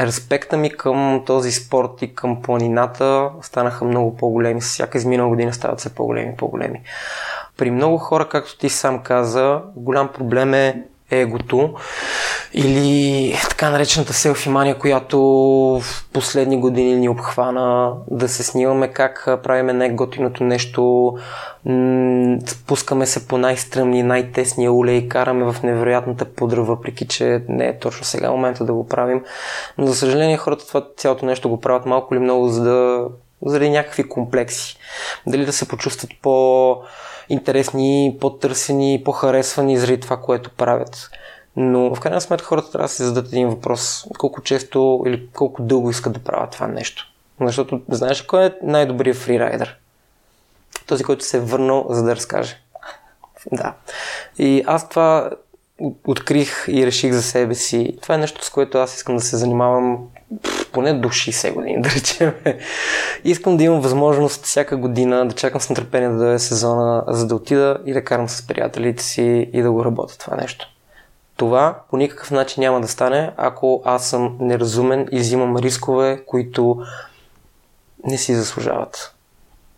респекта 0.00 0.56
ми 0.56 0.70
към 0.70 1.22
този 1.26 1.52
спорт 1.52 2.02
и 2.02 2.14
към 2.14 2.42
планината 2.42 3.30
станаха 3.42 3.84
много 3.84 4.16
по-големи. 4.16 4.60
С 4.60 4.68
всяка 4.68 4.98
изминала 4.98 5.28
година 5.28 5.52
стават 5.52 5.80
все 5.80 5.94
по-големи 5.94 6.32
и 6.32 6.36
по-големи. 6.36 6.82
При 7.56 7.70
много 7.70 7.98
хора, 7.98 8.28
както 8.28 8.58
ти 8.58 8.68
сам 8.68 9.02
каза, 9.02 9.60
голям 9.76 10.08
проблем 10.08 10.54
е 10.54 10.84
егото 11.10 11.74
или 12.54 13.36
така 13.50 13.70
наречената 13.70 14.12
селфимания, 14.12 14.78
която 14.78 15.20
в 15.82 16.04
последни 16.12 16.60
години 16.60 16.96
ни 16.96 17.08
обхвана 17.08 17.92
да 18.10 18.28
се 18.28 18.42
снимаме 18.42 18.88
как 18.88 19.24
правиме 19.42 19.72
най-готиното 19.72 20.44
нещо, 20.44 21.12
спускаме 22.46 23.06
се 23.06 23.28
по 23.28 23.38
най-стръмни, 23.38 24.02
най-тесния 24.02 24.72
улей 24.72 24.96
и 24.96 25.08
караме 25.08 25.52
в 25.52 25.62
невероятната 25.62 26.24
пудра, 26.24 26.62
въпреки 26.62 27.06
че 27.06 27.42
не 27.48 27.66
е 27.66 27.78
точно 27.78 28.04
сега 28.04 28.30
момента 28.30 28.64
да 28.64 28.72
го 28.72 28.88
правим. 28.88 29.24
Но 29.78 29.86
за 29.86 29.94
съжаление 29.94 30.36
хората 30.36 30.66
това 30.66 30.86
цялото 30.96 31.26
нещо 31.26 31.48
го 31.48 31.60
правят 31.60 31.86
малко 31.86 32.14
или 32.14 32.22
много 32.22 32.48
за 32.48 32.64
да, 32.64 33.06
заради 33.46 33.70
някакви 33.70 34.08
комплекси. 34.08 34.76
Дали 35.26 35.46
да 35.46 35.52
се 35.52 35.68
почувстват 35.68 36.10
по 36.22 36.76
интересни, 37.28 38.16
по-търсени, 38.20 39.02
по-харесвани 39.04 39.78
заради 39.78 40.00
това, 40.00 40.16
което 40.16 40.50
правят. 40.50 41.10
Но 41.56 41.94
в 41.94 42.00
крайна 42.00 42.20
сметка 42.20 42.46
хората 42.46 42.70
трябва 42.70 42.84
да 42.84 42.92
се 42.92 43.04
зададат 43.04 43.32
един 43.32 43.48
въпрос. 43.48 44.06
Колко 44.18 44.42
често 44.42 45.02
или 45.06 45.28
колко 45.34 45.62
дълго 45.62 45.90
искат 45.90 46.12
да 46.12 46.18
правят 46.18 46.50
това 46.50 46.66
нещо. 46.66 47.06
Защото 47.40 47.80
знаеш 47.88 48.22
кой 48.22 48.46
е 48.46 48.52
най-добрият 48.62 49.16
фрирайдер? 49.16 49.78
Този, 50.86 51.04
който 51.04 51.24
се 51.24 51.36
е 51.36 51.40
върнал 51.40 51.86
за 51.90 52.02
да 52.02 52.16
разкаже. 52.16 52.60
Да. 53.52 53.74
И 54.38 54.64
аз 54.66 54.88
това 54.88 55.30
открих 56.06 56.64
и 56.68 56.86
реших 56.86 57.12
за 57.12 57.22
себе 57.22 57.54
си. 57.54 57.96
Това 58.02 58.14
е 58.14 58.18
нещо, 58.18 58.44
с 58.44 58.50
което 58.50 58.78
аз 58.78 58.96
искам 58.96 59.16
да 59.16 59.22
се 59.22 59.36
занимавам 59.36 60.08
поне 60.72 60.92
до 60.92 61.08
60 61.08 61.54
години, 61.54 61.76
да 61.82 61.90
речем. 61.90 62.34
Искам 63.24 63.56
да 63.56 63.64
имам 63.64 63.80
възможност 63.80 64.44
всяка 64.44 64.76
година 64.76 65.28
да 65.28 65.34
чакам 65.34 65.60
с 65.60 65.70
нетърпение 65.70 66.08
да 66.08 66.18
дойде 66.18 66.38
сезона, 66.38 67.04
за 67.08 67.26
да 67.26 67.34
отида 67.34 67.78
и 67.86 67.92
да 67.92 68.04
карам 68.04 68.28
с 68.28 68.46
приятелите 68.46 69.02
си 69.02 69.50
и 69.52 69.62
да 69.62 69.72
го 69.72 69.84
работя 69.84 70.18
това 70.18 70.36
нещо. 70.36 70.66
Това 71.36 71.80
по 71.90 71.96
никакъв 71.96 72.30
начин 72.30 72.60
няма 72.60 72.80
да 72.80 72.88
стане, 72.88 73.32
ако 73.36 73.82
аз 73.84 74.10
съм 74.10 74.36
неразумен 74.40 75.08
и 75.12 75.18
взимам 75.18 75.56
рискове, 75.56 76.24
които 76.26 76.82
не 78.04 78.18
си 78.18 78.34
заслужават. 78.34 79.14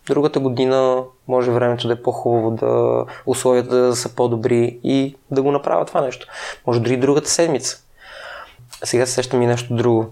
Другата 0.07 0.41
година 0.41 1.03
може 1.29 1.51
времето 1.51 1.87
да 1.87 1.93
е 1.93 2.03
по-хубаво, 2.03 2.51
да 2.51 3.05
условията 3.27 3.77
да 3.77 3.97
са 3.97 4.15
по-добри 4.15 4.81
и 4.85 5.17
да 5.31 5.43
го 5.43 5.53
направя 5.53 5.85
това 5.85 6.01
нещо. 6.01 6.27
Може 6.67 6.81
дори 6.81 6.97
другата 6.97 7.31
седмица. 7.31 7.83
Сега 8.85 9.07
се 9.07 9.13
сещам 9.13 9.43
и 9.43 9.47
нещо 9.47 9.75
друго. 9.75 10.07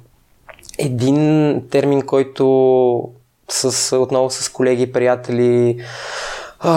Един 0.79 1.63
термин, 1.71 2.03
който 2.03 3.11
с, 3.49 3.97
отново 3.99 4.31
с 4.31 4.49
колеги 4.49 4.83
и 4.83 4.93
приятели 4.93 5.81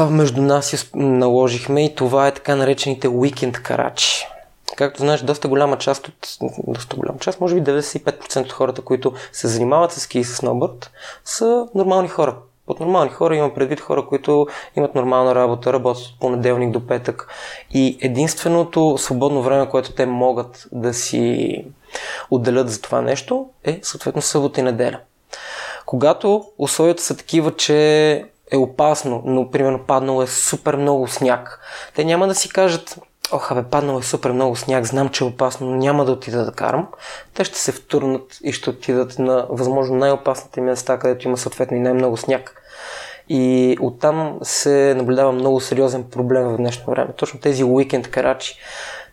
между 0.09 0.41
нас 0.41 0.89
наложихме 0.95 1.85
и 1.85 1.95
това 1.95 2.27
е 2.27 2.33
така 2.33 2.55
наречените 2.55 3.07
уикенд 3.07 3.57
карачи. 3.57 4.25
Както 4.75 5.01
знаеш, 5.01 5.21
доста 5.21 5.47
голяма 5.47 5.77
част 5.77 6.07
от, 6.07 6.37
доста 6.67 6.95
голяма 6.95 7.19
част, 7.19 7.41
може 7.41 7.55
би 7.55 7.61
95% 7.61 8.41
от 8.41 8.51
хората, 8.51 8.81
които 8.81 9.13
се 9.31 9.47
занимават 9.47 9.91
с 9.91 9.99
ски 9.99 10.19
и 10.19 10.23
с 10.23 10.35
сноуборд, 10.35 10.91
са 11.25 11.67
нормални 11.75 12.07
хора. 12.07 12.35
Под 12.67 12.79
нормални 12.79 13.09
хора 13.09 13.35
имам 13.35 13.53
предвид 13.53 13.79
хора, 13.79 14.05
които 14.07 14.47
имат 14.75 14.95
нормална 14.95 15.35
работа, 15.35 15.73
работят 15.73 16.05
от 16.05 16.19
понеделник 16.19 16.71
до 16.71 16.87
петък 16.87 17.27
и 17.71 17.97
единственото 18.01 18.97
свободно 18.97 19.41
време, 19.41 19.69
което 19.69 19.93
те 19.93 20.05
могат 20.05 20.67
да 20.71 20.93
си 20.93 21.65
отделят 22.31 22.69
за 22.69 22.81
това 22.81 23.01
нещо 23.01 23.49
е 23.63 23.79
съответно 23.81 24.21
събота 24.21 24.59
и 24.59 24.63
неделя. 24.63 24.99
Когато 25.85 26.45
условията 26.57 27.03
са 27.03 27.17
такива, 27.17 27.55
че 27.55 27.75
е 28.51 28.57
опасно, 28.57 29.21
но 29.25 29.51
примерно 29.51 29.79
паднало 29.87 30.21
е 30.21 30.27
супер 30.27 30.75
много 30.75 31.07
сняг, 31.07 31.59
те 31.95 32.05
няма 32.05 32.27
да 32.27 32.35
си 32.35 32.49
кажат 32.49 32.99
Ох, 33.31 33.53
бе, 33.53 33.63
паднал 33.63 33.99
е 33.99 34.03
супер 34.03 34.31
много 34.31 34.55
сняг, 34.55 34.85
знам, 34.85 35.09
че 35.09 35.23
е 35.23 35.27
опасно, 35.27 35.67
но 35.67 35.75
няма 35.75 36.05
да 36.05 36.11
отида 36.11 36.45
да 36.45 36.51
карам. 36.51 36.87
Те 37.33 37.43
ще 37.43 37.59
се 37.59 37.71
втурнат 37.71 38.37
и 38.43 38.53
ще 38.53 38.69
отидат 38.69 39.19
на 39.19 39.47
възможно 39.49 39.95
най-опасните 39.95 40.61
места, 40.61 40.99
където 40.99 41.27
има 41.27 41.37
съответно 41.37 41.77
и 41.77 41.79
най-много 41.79 42.17
сняг. 42.17 42.61
И 43.29 43.77
оттам 43.81 44.39
се 44.41 44.93
наблюдава 44.97 45.31
много 45.31 45.61
сериозен 45.61 46.03
проблем 46.03 46.43
в 46.43 46.57
днешно 46.57 46.93
време. 46.93 47.13
Точно 47.17 47.39
тези 47.39 47.63
уикенд 47.63 48.09
карачи. 48.09 48.59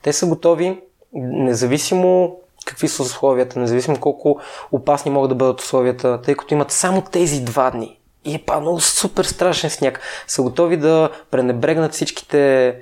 Те 0.03 0.12
са 0.12 0.27
готови, 0.27 0.81
независимо 1.12 2.37
какви 2.66 2.88
са 2.88 3.03
условията, 3.03 3.59
независимо 3.59 4.00
колко 4.00 4.40
опасни 4.72 5.11
могат 5.11 5.29
да 5.29 5.35
бъдат 5.35 5.61
условията, 5.61 6.20
тъй 6.22 6.35
като 6.35 6.55
имат 6.55 6.70
само 6.70 7.03
тези 7.03 7.40
два 7.40 7.70
дни 7.70 7.98
и 8.24 8.34
е 8.34 8.44
паднал 8.46 8.80
супер 8.80 9.24
страшен 9.24 9.70
сняг, 9.70 10.00
са 10.26 10.42
готови 10.42 10.76
да 10.76 11.10
пренебрегнат 11.30 11.92
всичките 11.92 12.74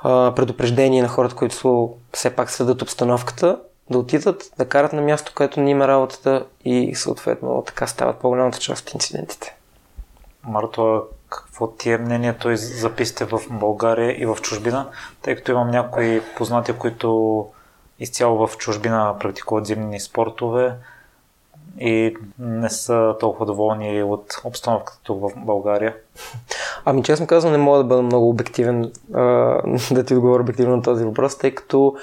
а, 0.00 0.32
предупреждения 0.34 1.02
на 1.02 1.08
хората, 1.08 1.34
които 1.34 1.94
все 2.12 2.30
пак 2.30 2.50
следят 2.50 2.82
обстановката, 2.82 3.58
да 3.90 3.98
отидат, 3.98 4.42
да 4.58 4.68
карат 4.68 4.92
на 4.92 5.02
място, 5.02 5.32
което 5.34 5.60
не 5.60 5.70
има 5.70 5.88
работата 5.88 6.46
и 6.64 6.94
съответно 6.94 7.62
така 7.66 7.86
стават 7.86 8.18
по-голямата 8.18 8.58
част 8.58 8.88
от 8.88 8.94
инцидентите. 8.94 9.56
Марто, 10.42 11.02
какво 11.28 11.66
ти 11.66 11.90
е 11.90 11.98
мнението 11.98 12.50
и 12.50 12.56
записите 12.56 13.24
в 13.24 13.40
България 13.50 14.22
и 14.22 14.26
в 14.26 14.38
чужбина, 14.42 14.88
тъй 15.22 15.36
като 15.36 15.52
имам 15.52 15.70
някои 15.70 16.22
познати, 16.36 16.72
които 16.72 17.46
изцяло 17.98 18.46
в 18.46 18.56
чужбина 18.56 19.16
практикуват 19.20 19.66
зимни 19.66 20.00
спортове 20.00 20.74
и 21.80 22.16
не 22.38 22.70
са 22.70 23.16
толкова 23.20 23.46
доволни 23.46 24.02
от 24.02 24.34
обстановката 24.44 24.98
тук 25.02 25.20
в 25.20 25.32
България? 25.36 25.94
Ами 26.84 27.02
честно 27.02 27.26
казвам, 27.26 27.52
не 27.52 27.58
мога 27.58 27.78
да 27.78 27.84
бъда 27.84 28.02
много 28.02 28.28
обективен, 28.28 28.92
а, 29.14 29.22
да 29.90 30.04
ти 30.04 30.14
отговоря 30.14 30.42
обективно 30.42 30.76
на 30.76 30.82
този 30.82 31.04
въпрос, 31.04 31.38
тъй 31.38 31.50
като 31.50 31.94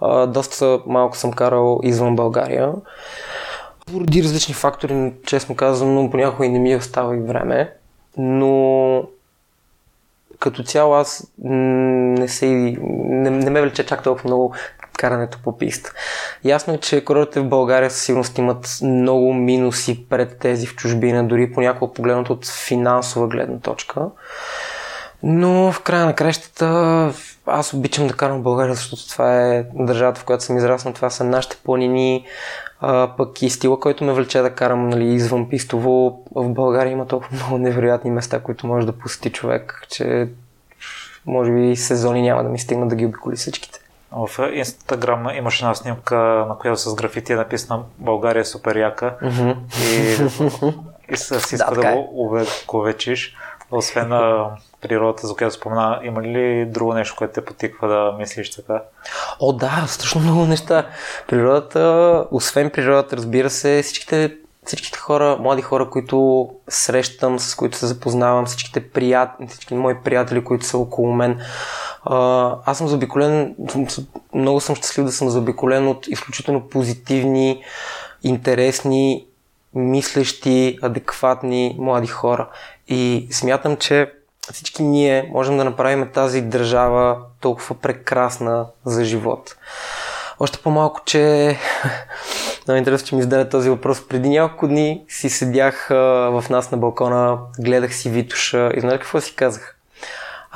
а, 0.00 0.26
доста 0.26 0.80
малко 0.86 1.16
съм 1.16 1.32
карал 1.32 1.80
извън 1.82 2.16
България. 2.16 2.72
Поради 3.92 4.22
различни 4.22 4.54
фактори, 4.54 5.12
честно 5.26 5.56
казвам, 5.56 5.94
но 5.94 6.10
понякога 6.10 6.46
и 6.46 6.48
не 6.48 6.58
ми 6.58 6.76
остава 6.76 7.16
и 7.16 7.20
време. 7.20 7.72
Но 8.16 9.04
като 10.38 10.62
цяло 10.62 10.94
аз 10.94 11.32
не, 11.38 12.28
се, 12.28 12.46
не, 12.46 13.30
не 13.30 13.50
ме 13.50 13.62
влече 13.62 13.86
чак 13.86 14.02
толкова 14.02 14.28
много 14.28 14.54
карането 15.04 15.38
по 15.44 15.58
писта. 15.58 15.92
Ясно 16.44 16.74
е, 16.74 16.78
че 16.78 17.04
курорите 17.04 17.40
в 17.40 17.48
България 17.48 17.90
със 17.90 18.02
сигурност 18.02 18.38
имат 18.38 18.78
много 18.82 19.34
минуси 19.34 20.06
пред 20.08 20.38
тези 20.38 20.66
в 20.66 20.74
чужбина, 20.74 21.28
дори 21.28 21.52
понякога 21.52 21.92
погледнато 21.92 22.32
от 22.32 22.46
финансова 22.46 23.28
гледна 23.28 23.58
точка. 23.58 24.06
Но 25.22 25.72
в 25.72 25.80
края 25.80 26.06
на 26.06 26.14
кращата 26.14 26.66
аз 27.46 27.74
обичам 27.74 28.06
да 28.06 28.14
карам 28.14 28.38
в 28.38 28.42
България, 28.42 28.74
защото 28.74 29.08
това 29.08 29.54
е 29.54 29.64
държавата, 29.74 30.20
в 30.20 30.24
която 30.24 30.44
съм 30.44 30.56
израснал, 30.56 30.94
това 30.94 31.10
са 31.10 31.24
нашите 31.24 31.56
планини, 31.64 32.26
а, 32.80 33.10
пък 33.16 33.42
и 33.42 33.50
стила, 33.50 33.80
който 33.80 34.04
ме 34.04 34.12
влече 34.12 34.40
да 34.40 34.54
карам 34.54 34.88
нали, 34.88 35.04
извън 35.04 35.48
пистово. 35.48 36.22
В 36.34 36.48
България 36.48 36.92
има 36.92 37.06
толкова 37.06 37.36
много 37.36 37.58
невероятни 37.58 38.10
места, 38.10 38.40
които 38.40 38.66
може 38.66 38.86
да 38.86 38.92
посети 38.92 39.30
човек, 39.30 39.86
че 39.90 40.28
може 41.26 41.52
би 41.52 41.76
сезони 41.76 42.22
няма 42.22 42.42
да 42.42 42.48
ми 42.48 42.58
стигна 42.58 42.88
да 42.88 42.94
ги 42.94 43.06
обиколи 43.06 43.36
всичките. 43.36 43.83
В 44.16 44.50
Инстаграм 44.52 45.28
имаш 45.34 45.60
една 45.60 45.74
снимка, 45.74 46.16
на 46.48 46.58
която 46.58 46.80
с 46.80 46.94
графити 46.94 47.32
е 47.32 47.36
написана 47.36 47.82
България 47.98 48.40
е 48.40 48.44
супер 48.44 48.76
яка 48.76 49.16
mm-hmm. 49.22 49.56
и, 51.08 51.12
и 51.12 51.16
с 51.16 51.52
иска 51.52 51.74
да, 51.74 51.80
да 51.80 51.92
го 51.92 52.08
увековечиш. 52.12 53.36
Освен 53.70 54.08
на 54.08 54.50
природата, 54.80 55.26
за 55.26 55.34
която 55.34 55.54
спомена, 55.54 56.00
има 56.02 56.22
ли 56.22 56.66
друго 56.66 56.94
нещо, 56.94 57.14
което 57.18 57.34
те 57.34 57.44
потиква 57.44 57.88
да 57.88 58.12
мислиш 58.18 58.50
така? 58.50 58.82
О, 59.40 59.52
да, 59.52 59.84
страшно 59.88 60.20
много 60.20 60.46
неща. 60.46 60.86
Природата, 61.28 62.26
освен 62.30 62.70
природата, 62.70 63.16
разбира 63.16 63.50
се, 63.50 63.82
всичките 63.82 64.36
всичките 64.64 64.98
хора, 64.98 65.36
млади 65.40 65.62
хора, 65.62 65.90
които 65.90 66.48
срещам, 66.68 67.38
с 67.38 67.54
които 67.54 67.76
се 67.76 67.86
запознавам, 67.86 68.46
всичките 68.46 68.88
приятели, 68.88 69.48
всички 69.48 69.74
мои 69.74 69.94
приятели, 70.04 70.44
които 70.44 70.66
са 70.66 70.78
около 70.78 71.12
мен. 71.12 71.40
Аз 72.66 72.78
съм 72.78 72.88
заобиколен, 72.88 73.54
много 74.34 74.60
съм 74.60 74.76
щастлив 74.76 75.04
да 75.04 75.12
съм 75.12 75.30
заобиколен 75.30 75.88
от 75.88 76.06
изключително 76.06 76.68
позитивни, 76.68 77.62
интересни, 78.22 79.26
мислещи, 79.74 80.78
адекватни 80.82 81.76
млади 81.78 82.06
хора. 82.06 82.48
И 82.88 83.28
смятам, 83.30 83.76
че 83.76 84.12
всички 84.52 84.82
ние 84.82 85.30
можем 85.32 85.56
да 85.56 85.64
направим 85.64 86.10
тази 86.14 86.40
държава 86.40 87.18
толкова 87.40 87.74
прекрасна 87.74 88.66
за 88.84 89.04
живот. 89.04 89.56
Още 90.40 90.58
по-малко, 90.58 91.00
че 91.04 91.56
много 92.66 92.78
интересно, 92.78 93.08
че 93.08 93.14
ми 93.14 93.22
зададе 93.22 93.48
този 93.48 93.70
въпрос. 93.70 94.08
Преди 94.08 94.28
няколко 94.28 94.68
дни 94.68 95.04
си 95.08 95.30
седях 95.30 95.90
а, 95.90 95.94
в 96.30 96.44
нас 96.50 96.70
на 96.70 96.78
балкона, 96.78 97.38
гледах 97.60 97.94
си 97.94 98.10
Витуша 98.10 98.70
и 98.76 98.80
знаеш 98.80 98.98
какво 98.98 99.20
си 99.20 99.34
казах? 99.36 99.76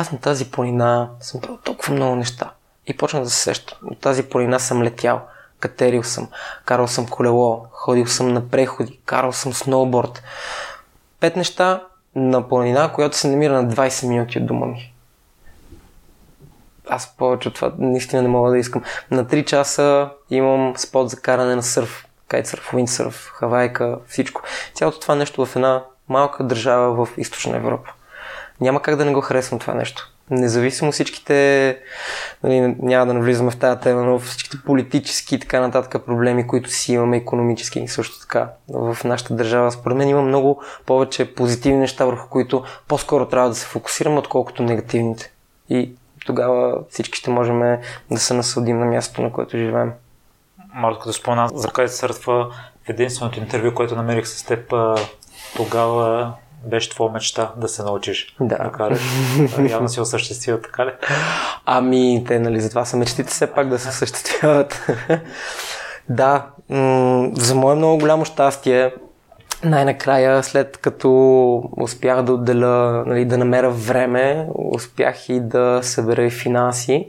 Аз 0.00 0.12
на 0.12 0.18
тази 0.18 0.50
планина 0.50 1.10
съм 1.20 1.40
правил 1.40 1.58
толкова 1.64 1.94
много 1.94 2.16
неща. 2.16 2.50
И 2.86 2.96
почнах 2.96 3.22
да 3.22 3.30
се 3.30 3.42
сещам. 3.42 3.78
От 3.90 3.98
тази 3.98 4.22
планина 4.22 4.58
съм 4.58 4.82
летял, 4.82 5.20
катерил 5.60 6.02
съм, 6.02 6.28
карал 6.64 6.88
съм 6.88 7.06
колело, 7.06 7.66
ходил 7.70 8.06
съм 8.06 8.32
на 8.32 8.48
преходи, 8.48 9.00
карал 9.04 9.32
съм 9.32 9.52
сноуборд. 9.52 10.22
Пет 11.20 11.36
неща 11.36 11.82
на 12.14 12.48
планина, 12.48 12.92
която 12.92 13.16
се 13.16 13.28
намира 13.28 13.62
на 13.62 13.70
20 13.74 14.08
минути 14.08 14.38
от 14.38 14.46
дома 14.46 14.66
ми 14.66 14.92
аз 16.88 17.16
повече 17.16 17.48
от 17.48 17.54
това 17.54 17.72
наистина 17.78 18.22
не 18.22 18.28
мога 18.28 18.50
да 18.50 18.58
искам. 18.58 18.82
На 19.10 19.24
3 19.24 19.44
часа 19.44 20.10
имам 20.30 20.76
спот 20.76 21.10
за 21.10 21.20
каране 21.20 21.54
на 21.54 21.62
сърф, 21.62 22.06
кайтсърф, 22.28 22.74
уиндсърф, 22.74 23.32
хавайка, 23.34 23.98
всичко. 24.08 24.42
Цялото 24.74 25.00
това 25.00 25.14
нещо 25.14 25.46
в 25.46 25.56
една 25.56 25.84
малка 26.08 26.44
държава 26.44 27.06
в 27.06 27.18
източна 27.18 27.56
Европа. 27.56 27.92
Няма 28.60 28.82
как 28.82 28.96
да 28.96 29.04
не 29.04 29.12
го 29.12 29.20
харесвам 29.20 29.58
това 29.58 29.74
нещо. 29.74 30.12
Независимо 30.30 30.92
всичките, 30.92 31.78
нали, 32.42 32.76
няма 32.78 33.06
да 33.06 33.14
навлизаме 33.14 33.50
в 33.50 33.56
тази 33.56 33.80
тема, 33.80 34.02
но 34.02 34.18
всичките 34.18 34.56
политически 34.66 35.34
и 35.34 35.38
така 35.38 35.60
нататък 35.60 36.04
проблеми, 36.06 36.46
които 36.46 36.70
си 36.70 36.92
имаме, 36.92 37.16
економически 37.16 37.80
и 37.80 37.88
също 37.88 38.20
така 38.20 38.50
в 38.68 38.96
нашата 39.04 39.34
държава, 39.34 39.72
според 39.72 39.96
мен 39.96 40.08
има 40.08 40.22
много 40.22 40.62
повече 40.86 41.34
позитивни 41.34 41.78
неща, 41.78 42.04
върху 42.04 42.28
които 42.28 42.64
по-скоро 42.88 43.28
трябва 43.28 43.48
да 43.48 43.54
се 43.54 43.66
фокусираме, 43.66 44.18
отколкото 44.18 44.62
негативните. 44.62 45.32
И 45.68 45.92
тогава 46.26 46.78
всички 46.90 47.18
ще 47.18 47.30
можем 47.30 47.78
да 48.10 48.18
се 48.18 48.34
насладим 48.34 48.78
на 48.78 48.86
мястото, 48.86 49.22
на 49.22 49.32
което 49.32 49.56
живеем. 49.56 49.92
Марко, 50.74 51.06
да 51.06 51.12
спомена 51.12 51.48
за 51.54 51.68
кайтсърфа 51.68 52.32
в 52.86 52.88
единственото 52.88 53.38
интервю, 53.38 53.74
което 53.74 53.96
намерих 53.96 54.26
с 54.26 54.44
теб, 54.44 54.74
тогава 55.56 56.34
беше 56.66 56.90
твоя 56.90 57.12
мечта 57.12 57.52
да 57.56 57.68
се 57.68 57.82
научиш 57.82 58.36
да. 58.40 58.56
да 58.58 58.72
караш. 58.72 59.00
Явно 59.70 59.88
си 59.88 60.00
осъществил, 60.00 60.60
така 60.60 60.86
ли? 60.86 60.90
Ами, 61.66 62.24
те, 62.28 62.38
нали, 62.38 62.60
затова 62.60 62.84
са 62.84 62.96
мечтите 62.96 63.30
все 63.30 63.46
пак 63.46 63.68
да 63.68 63.78
се 63.78 63.88
осъществяват. 63.88 64.86
да, 66.08 66.46
м- 66.68 67.30
за 67.34 67.54
мое 67.54 67.74
много 67.74 67.98
голямо 67.98 68.24
щастие, 68.24 68.94
най-накрая, 69.64 70.42
след 70.42 70.76
като 70.76 71.10
успях 71.76 72.22
да 72.22 72.32
отделя, 72.32 73.04
нали, 73.06 73.24
да 73.24 73.38
намеря 73.38 73.70
време, 73.70 74.48
успях 74.54 75.28
и 75.28 75.40
да 75.40 75.80
събера 75.82 76.22
и 76.22 76.30
финанси. 76.30 77.08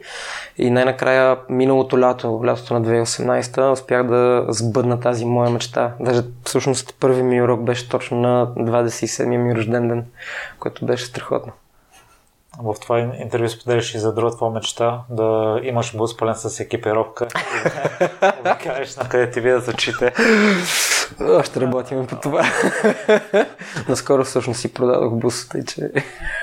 И 0.58 0.70
най-накрая, 0.70 1.38
миналото 1.50 2.00
лято, 2.00 2.42
лятото 2.46 2.74
на 2.74 2.82
2018, 2.82 3.72
успях 3.72 4.08
да 4.08 4.46
сбъдна 4.50 5.00
тази 5.00 5.26
моя 5.26 5.50
мечта. 5.50 5.94
Даже 6.00 6.22
всъщност 6.44 6.96
първи 7.00 7.24
ми 7.24 7.42
урок 7.42 7.64
беше 7.64 7.90
точно 7.90 8.20
на 8.20 8.48
27-я 8.48 9.40
ми 9.40 9.56
рожден 9.56 9.88
ден, 9.88 10.06
което 10.60 10.86
беше 10.86 11.06
страхотно. 11.06 11.52
В 12.64 12.76
това 12.82 13.00
интервю 13.00 13.50
споделиш 13.50 13.96
и 13.96 14.00
за 14.00 14.14
друга 14.14 14.36
твоя 14.36 14.52
мечта 14.52 15.02
да 15.10 15.60
имаш 15.64 15.98
бус 15.98 16.18
пълен 16.18 16.36
с 16.36 16.60
екипировка 16.60 17.28
и 17.28 17.70
да 18.44 18.58
кажеш 18.64 18.96
на 18.96 19.10
къде 19.10 19.32
ти 19.32 19.42
видят 19.42 19.68
очите. 19.68 20.14
Още 21.22 21.62
работим 21.62 22.08
по 22.08 22.16
това. 22.16 22.44
Наскоро 23.90 24.24
всъщност 24.24 24.60
си 24.60 24.74
продадох 24.74 25.14
буса, 25.14 25.50
тъй 25.50 25.66
че 25.66 25.92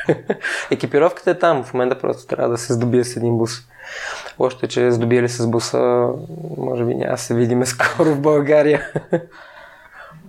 екипировката 0.70 1.30
е 1.30 1.38
там. 1.38 1.64
В 1.64 1.74
момента 1.74 1.98
просто 1.98 2.26
трябва 2.26 2.48
да 2.48 2.58
се 2.58 2.72
здобия 2.72 3.04
с 3.04 3.16
един 3.16 3.38
бус. 3.38 3.50
Още, 4.38 4.68
че 4.68 4.90
здобили 4.90 5.28
с 5.28 5.46
буса, 5.46 6.08
може 6.56 6.84
би 6.84 6.94
няма 6.94 7.18
се 7.18 7.34
видиме 7.34 7.66
скоро 7.66 8.10
в 8.10 8.20
България. 8.20 8.90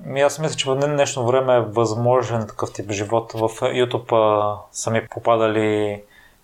Ми 0.06 0.22
аз 0.22 0.40
мисля, 0.40 0.56
че 0.56 0.70
в 0.70 0.76
днешно 0.76 1.28
време 1.28 1.56
е 1.56 1.62
възможен 1.62 2.48
такъв 2.48 2.74
тип 2.74 2.92
живот. 2.92 3.32
В 3.34 3.50
YouTube 3.50 4.14
а, 4.14 4.56
са 4.72 4.92
ми 4.92 5.08
попадали 5.12 6.02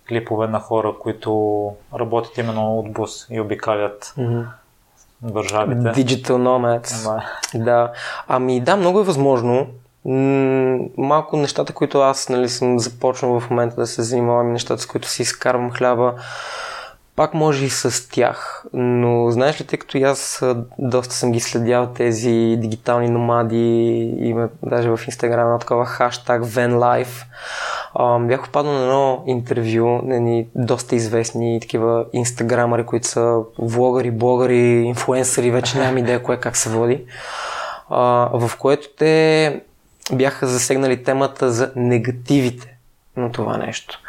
клипове 0.08 0.46
на 0.46 0.60
хора, 0.60 0.94
които 1.00 1.72
работят 1.94 2.38
именно 2.38 2.78
от 2.78 2.92
бус 2.92 3.26
и 3.30 3.40
обикалят 3.40 4.04
mm-hmm. 4.04 4.46
Държавите. 5.30 5.80
Digital 5.80 6.36
nomads. 6.36 7.04
Да. 7.04 7.64
да. 7.64 7.92
Ами 8.28 8.60
да, 8.60 8.76
много 8.76 9.00
е 9.00 9.04
възможно. 9.04 9.66
малко 10.98 11.36
нещата, 11.36 11.72
които 11.72 12.00
аз 12.00 12.28
нали, 12.28 12.48
съм 12.48 12.78
започнал 12.78 13.40
в 13.40 13.50
момента 13.50 13.76
да 13.76 13.86
се 13.86 14.02
занимавам, 14.02 14.52
нещата, 14.52 14.82
с 14.82 14.86
които 14.86 15.08
си 15.08 15.22
изкарвам 15.22 15.70
хляба, 15.70 16.14
пак 17.16 17.34
може 17.34 17.64
и 17.64 17.70
с 17.70 18.08
тях, 18.08 18.64
но 18.72 19.30
знаеш 19.30 19.60
ли, 19.60 19.64
тъй 19.64 19.78
като 19.78 19.98
и 19.98 20.02
аз 20.02 20.44
доста 20.78 21.14
съм 21.14 21.32
ги 21.32 21.40
следял 21.40 21.86
тези 21.86 22.56
дигитални 22.58 23.08
номади, 23.08 24.14
има 24.18 24.48
даже 24.62 24.88
в 24.90 25.00
Инстаграм 25.06 25.50
на 25.50 25.58
такова 25.58 25.86
хаштаг 25.86 26.42
VanLife, 26.42 27.24
бях 28.20 28.44
попаднал 28.44 28.74
на 28.74 28.82
едно 28.82 29.22
интервю 29.26 30.00
на 30.02 30.20
ни 30.20 30.46
доста 30.54 30.96
известни 30.96 31.60
такива 31.60 32.04
инстаграмари, 32.12 32.86
които 32.86 33.08
са 33.08 33.38
влогари, 33.58 34.10
блогъри, 34.10 34.82
инфуенсъри, 34.82 35.50
вече 35.50 35.78
нямам 35.78 35.98
идея 35.98 36.22
кое 36.22 36.36
как 36.36 36.56
се 36.56 36.68
води, 36.68 37.04
в 37.90 38.50
което 38.58 38.88
те 38.98 39.60
бяха 40.12 40.46
засегнали 40.46 41.02
темата 41.02 41.50
за 41.50 41.72
негативите 41.76 42.76
на 43.16 43.32
това 43.32 43.56
нещо. 43.56 44.00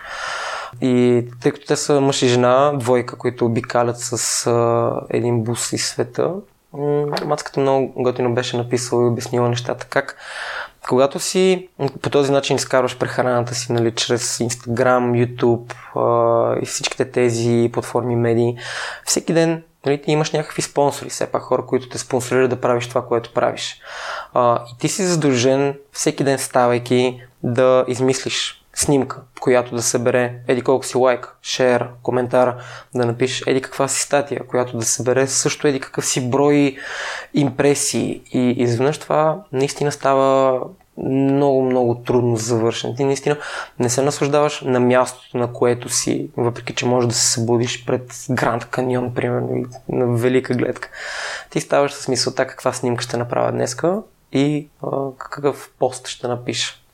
И 0.82 1.26
тъй 1.42 1.52
като 1.52 1.66
те 1.66 1.76
са 1.76 2.02
мъж 2.02 2.22
и 2.22 2.28
жена, 2.28 2.74
двойка, 2.76 3.18
които 3.18 3.46
обикалят 3.46 4.00
с 4.00 4.48
а, 4.48 4.92
един 5.10 5.44
бус 5.44 5.74
из 5.74 5.88
света, 5.88 6.34
мацката 7.26 7.60
много 7.60 7.94
готино 7.98 8.34
беше 8.34 8.58
написала 8.58 9.04
и 9.04 9.08
обяснила 9.08 9.50
нещата 9.50 9.88
как 9.90 10.16
когато 10.90 11.20
си 11.20 11.70
по 12.02 12.10
този 12.10 12.32
начин 12.32 12.56
изкарваш 12.56 12.98
прехраната 12.98 13.56
си, 13.56 13.72
нали, 13.72 13.92
чрез 13.92 14.38
Instagram, 14.38 15.26
YouTube 15.26 15.74
а, 15.96 16.60
и 16.62 16.66
всичките 16.66 17.12
тези 17.12 17.70
платформи, 17.74 18.16
медии, 18.16 18.58
всеки 19.06 19.34
ден 19.34 19.64
нали, 19.86 20.02
имаш 20.08 20.32
някакви 20.32 20.62
спонсори, 20.62 21.10
все 21.10 21.28
пак 21.28 21.42
хора, 21.42 21.66
които 21.66 21.90
те 21.90 21.98
спонсорират 21.98 22.50
да 22.50 22.62
правиш 22.62 22.88
това, 22.88 23.08
което 23.08 23.34
правиш. 23.34 23.82
А, 24.34 24.64
и 24.72 24.78
ти 24.78 24.88
си 24.88 25.04
задължен 25.04 25.76
всеки 25.92 26.24
ден 26.24 26.40
ставайки 26.40 27.22
да 27.44 27.86
измислиш 27.88 28.65
снимка, 28.76 29.22
която 29.40 29.76
да 29.76 29.82
събере 29.82 30.36
еди 30.48 30.62
колко 30.62 30.86
си 30.86 30.98
лайк, 30.98 31.36
шер, 31.44 31.88
коментар, 32.04 32.56
да 32.96 33.06
напишеш 33.06 33.44
еди 33.48 33.62
каква 33.62 33.88
си 33.88 34.02
статия, 34.02 34.48
която 34.48 34.78
да 34.78 34.86
събере 34.86 35.28
също 35.28 35.68
еди 35.68 35.80
какъв 35.80 36.06
си 36.06 36.30
брой 36.30 36.78
импресии. 37.34 38.22
И 38.32 38.56
изведнъж 38.58 38.98
това 38.98 39.44
наистина 39.52 39.92
става 39.92 40.62
много, 40.98 41.62
много 41.62 41.96
трудно 41.96 42.36
за 42.36 42.46
завършен. 42.46 42.96
Ти 42.96 43.04
наистина 43.04 43.38
не 43.80 43.90
се 43.90 44.02
наслаждаваш 44.02 44.62
на 44.62 44.80
мястото, 44.80 45.38
на 45.38 45.54
което 45.54 45.90
си, 45.90 46.30
въпреки 46.38 46.74
че 46.74 46.86
можеш 46.86 47.08
да 47.08 47.14
се 47.14 47.32
събудиш 47.32 47.86
пред 47.86 48.26
Гранд 48.30 48.66
Каньон, 48.66 49.14
примерно, 49.14 49.66
на 49.90 50.18
велика 50.18 50.54
гледка. 50.54 50.90
Ти 51.50 51.62
ставаш 51.62 51.94
с 51.94 52.08
мисълта 52.08 52.48
каква 52.48 52.74
снимка 52.74 53.04
ще 53.04 53.18
направя 53.18 53.52
днеска 53.52 54.02
и 54.32 54.68
а, 54.84 54.88
какъв 55.18 55.72
пост 55.80 56.08
ще 56.08 56.28
напиша 56.28 56.85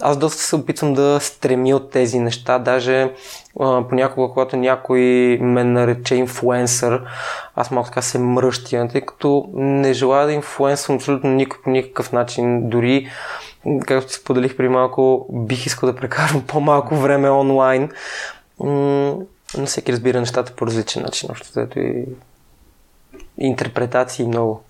аз 0.00 0.16
доста 0.18 0.42
се 0.42 0.56
опитвам 0.56 0.94
да 0.94 1.18
стремя 1.20 1.76
от 1.76 1.90
тези 1.90 2.18
неща, 2.18 2.58
даже 2.58 3.12
а, 3.60 3.88
понякога, 3.88 4.32
когато 4.32 4.56
някой 4.56 5.00
ме 5.40 5.64
нарече 5.64 6.14
инфлуенсър, 6.14 7.02
аз 7.54 7.70
малко 7.70 7.88
така 7.88 8.02
се 8.02 8.18
мръщя, 8.18 8.88
тъй 8.88 9.00
като 9.00 9.48
не 9.54 9.92
желая 9.92 10.26
да 10.26 10.32
инфлуенсвам 10.32 10.96
абсолютно 10.96 11.30
никой 11.30 11.62
по 11.62 11.70
никакъв 11.70 12.12
начин, 12.12 12.68
дори 12.70 13.08
както 13.86 14.12
си 14.12 14.18
споделих 14.20 14.56
при 14.56 14.68
малко, 14.68 15.26
бих 15.32 15.66
искал 15.66 15.92
да 15.92 15.96
прекарвам 15.96 16.42
по-малко 16.46 16.96
време 16.96 17.30
онлайн. 17.30 17.90
Но 18.60 19.66
всеки 19.66 19.92
разбира 19.92 20.20
нещата 20.20 20.52
по 20.52 20.66
различен 20.66 21.02
начин, 21.02 21.28
защото 21.38 21.80
и 21.80 22.04
интерпретации 23.38 24.26
много. 24.26 24.64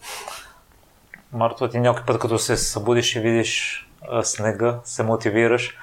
Марто, 1.33 1.69
ти 1.69 1.79
някой 1.79 2.03
път, 2.07 2.19
като 2.19 2.39
се 2.39 2.57
събудиш 2.57 3.17
и 3.17 3.21
видиш 3.21 3.85
снега, 4.23 4.79
се 4.85 5.03
мотивираш. 5.03 5.77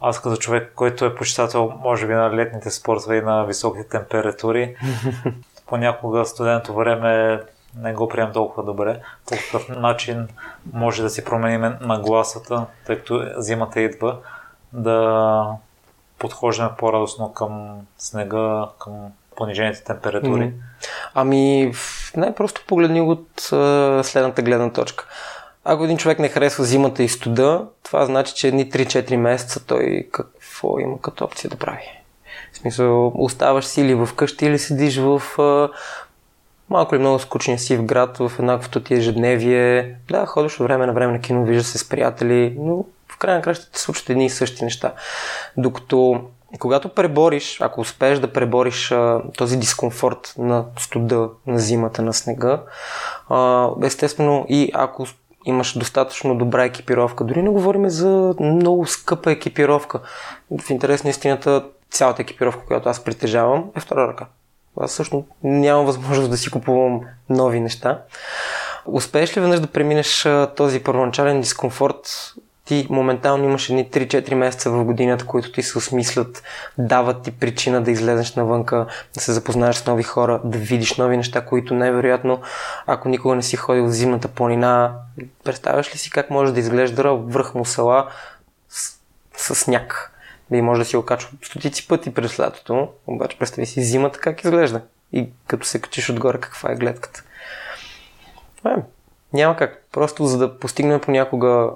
Аз 0.00 0.22
като 0.22 0.36
човек, 0.36 0.72
който 0.74 1.04
е 1.04 1.14
почитател, 1.14 1.72
може 1.80 2.06
би, 2.06 2.12
на 2.12 2.36
летните 2.36 2.70
спортове 2.70 3.16
и 3.16 3.22
на 3.22 3.44
високите 3.44 3.88
температури, 3.88 4.76
понякога 5.66 6.24
студеното 6.24 6.74
време 6.74 7.40
не 7.76 7.92
го 7.92 8.08
приемам 8.08 8.32
толкова 8.32 8.62
добре. 8.62 9.00
По 9.26 9.36
какъв 9.36 9.68
начин 9.68 10.28
може 10.72 11.02
да 11.02 11.10
си 11.10 11.24
променим 11.24 11.74
нагласата, 11.80 12.66
тъй 12.86 12.96
като 12.96 13.24
зимата 13.36 13.80
идва, 13.80 14.18
да 14.72 15.46
подхождаме 16.18 16.70
по-радостно 16.78 17.32
към 17.32 17.80
снега, 17.98 18.68
към 18.78 18.92
понижените 19.36 19.84
температури? 19.84 20.52
Ами, 21.14 21.72
най-просто 22.16 22.64
погледни 22.66 23.00
от 23.00 23.28
следната 24.06 24.42
гледна 24.42 24.72
точка. 24.72 25.06
Ако 25.64 25.84
един 25.84 25.96
човек 25.96 26.18
не 26.18 26.28
харесва 26.28 26.64
зимата 26.64 27.02
и 27.02 27.08
студа, 27.08 27.66
това 27.82 28.06
значи, 28.06 28.34
че 28.34 28.48
едни 28.48 28.70
3-4 28.70 29.16
месеца 29.16 29.66
той 29.66 30.08
какво 30.12 30.78
има 30.78 31.00
като 31.00 31.24
опция 31.24 31.50
да 31.50 31.56
прави? 31.56 31.82
В 32.52 32.56
смисъл, 32.56 33.12
оставаш 33.14 33.64
си 33.64 33.80
или 33.80 34.06
вкъщи 34.06 34.46
или 34.46 34.58
седиш 34.58 34.96
в 34.96 35.22
малко 36.70 36.94
или 36.94 37.00
много 37.00 37.18
скучния 37.18 37.58
си 37.58 37.76
в 37.76 37.84
град, 37.84 38.18
в 38.18 38.32
еднаквото 38.38 38.80
ти 38.80 38.94
ежедневие. 38.94 39.94
Да, 40.10 40.26
ходиш 40.26 40.60
от 40.60 40.66
време 40.66 40.86
на 40.86 40.92
време 40.92 41.12
на 41.12 41.20
кино, 41.20 41.44
виждаш 41.44 41.66
се 41.66 41.78
с 41.78 41.88
приятели, 41.88 42.56
но 42.58 42.84
в 43.08 43.18
крайна 43.18 43.42
краща 43.42 43.70
те 43.72 43.78
случват 43.80 44.10
едни 44.10 44.26
и 44.26 44.30
същи 44.30 44.64
неща. 44.64 44.92
Докато 45.56 46.20
когато 46.58 46.88
пребориш, 46.88 47.60
ако 47.60 47.80
успееш 47.80 48.18
да 48.18 48.32
пребориш 48.32 48.92
а, 48.92 49.22
този 49.36 49.56
дискомфорт 49.56 50.34
на 50.38 50.64
студа, 50.78 51.28
на 51.46 51.58
зимата, 51.58 52.02
на 52.02 52.12
снега, 52.12 52.62
а, 53.28 53.68
естествено 53.82 54.46
и 54.48 54.70
ако 54.74 55.06
имаш 55.44 55.78
достатъчно 55.78 56.38
добра 56.38 56.64
екипировка, 56.64 57.24
дори 57.24 57.42
не 57.42 57.50
говорим 57.50 57.88
за 57.88 58.34
много 58.40 58.86
скъпа 58.86 59.32
екипировка. 59.32 60.00
В 60.64 60.70
интерес 60.70 61.04
на 61.04 61.10
истината, 61.10 61.64
цялата 61.90 62.22
екипировка, 62.22 62.66
която 62.66 62.88
аз 62.88 63.04
притежавам, 63.04 63.70
е 63.76 63.80
втора 63.80 64.08
ръка. 64.08 64.26
Аз 64.80 64.92
също 64.92 65.24
нямам 65.42 65.86
възможност 65.86 66.30
да 66.30 66.36
си 66.36 66.50
купувам 66.50 67.00
нови 67.28 67.60
неща. 67.60 68.02
Успееш 68.86 69.36
ли 69.36 69.40
веднъж 69.40 69.60
да 69.60 69.66
преминеш 69.66 70.28
този 70.56 70.82
първоначален 70.82 71.40
дискомфорт 71.40 72.34
ти 72.64 72.86
моментално 72.90 73.44
имаш 73.44 73.70
едни 73.70 73.90
3-4 73.90 74.34
месеца 74.34 74.70
в 74.70 74.84
годината, 74.84 75.26
които 75.26 75.52
ти 75.52 75.62
се 75.62 75.78
осмислят, 75.78 76.42
дават 76.78 77.22
ти 77.22 77.30
причина 77.30 77.82
да 77.82 77.90
излезеш 77.90 78.34
навънка, 78.34 78.86
да 79.14 79.20
се 79.20 79.32
запознаеш 79.32 79.76
с 79.76 79.86
нови 79.86 80.02
хора, 80.02 80.40
да 80.44 80.58
видиш 80.58 80.96
нови 80.96 81.16
неща, 81.16 81.44
които 81.44 81.74
най-вероятно, 81.74 82.40
ако 82.86 83.08
никога 83.08 83.34
не 83.34 83.42
си 83.42 83.56
ходил 83.56 83.84
в 83.84 83.92
зимната 83.92 84.28
планина, 84.28 84.94
представяш 85.44 85.94
ли 85.94 85.98
си 85.98 86.10
как 86.10 86.30
може 86.30 86.52
да 86.52 86.60
изглежда 86.60 87.14
връх 87.14 87.54
мусала 87.54 88.10
с, 88.68 88.98
с 89.36 89.54
сняг? 89.54 90.10
И 90.52 90.62
може 90.62 90.78
да 90.80 90.84
си 90.84 90.96
го 90.96 91.04
качва 91.04 91.30
стотици 91.42 91.88
пъти 91.88 92.14
през 92.14 92.40
лятото, 92.40 92.88
обаче 93.06 93.38
представи 93.38 93.66
си 93.66 93.84
зимата 93.84 94.18
как 94.18 94.44
изглежда. 94.44 94.82
И 95.12 95.28
като 95.46 95.66
се 95.66 95.80
качиш 95.80 96.10
отгоре, 96.10 96.38
каква 96.38 96.72
е 96.72 96.76
гледката. 96.76 97.22
Е, 98.66 98.74
няма 99.32 99.56
как. 99.56 99.84
Просто 99.92 100.26
за 100.26 100.38
да 100.38 100.58
постигнем 100.58 101.00
понякога 101.00 101.70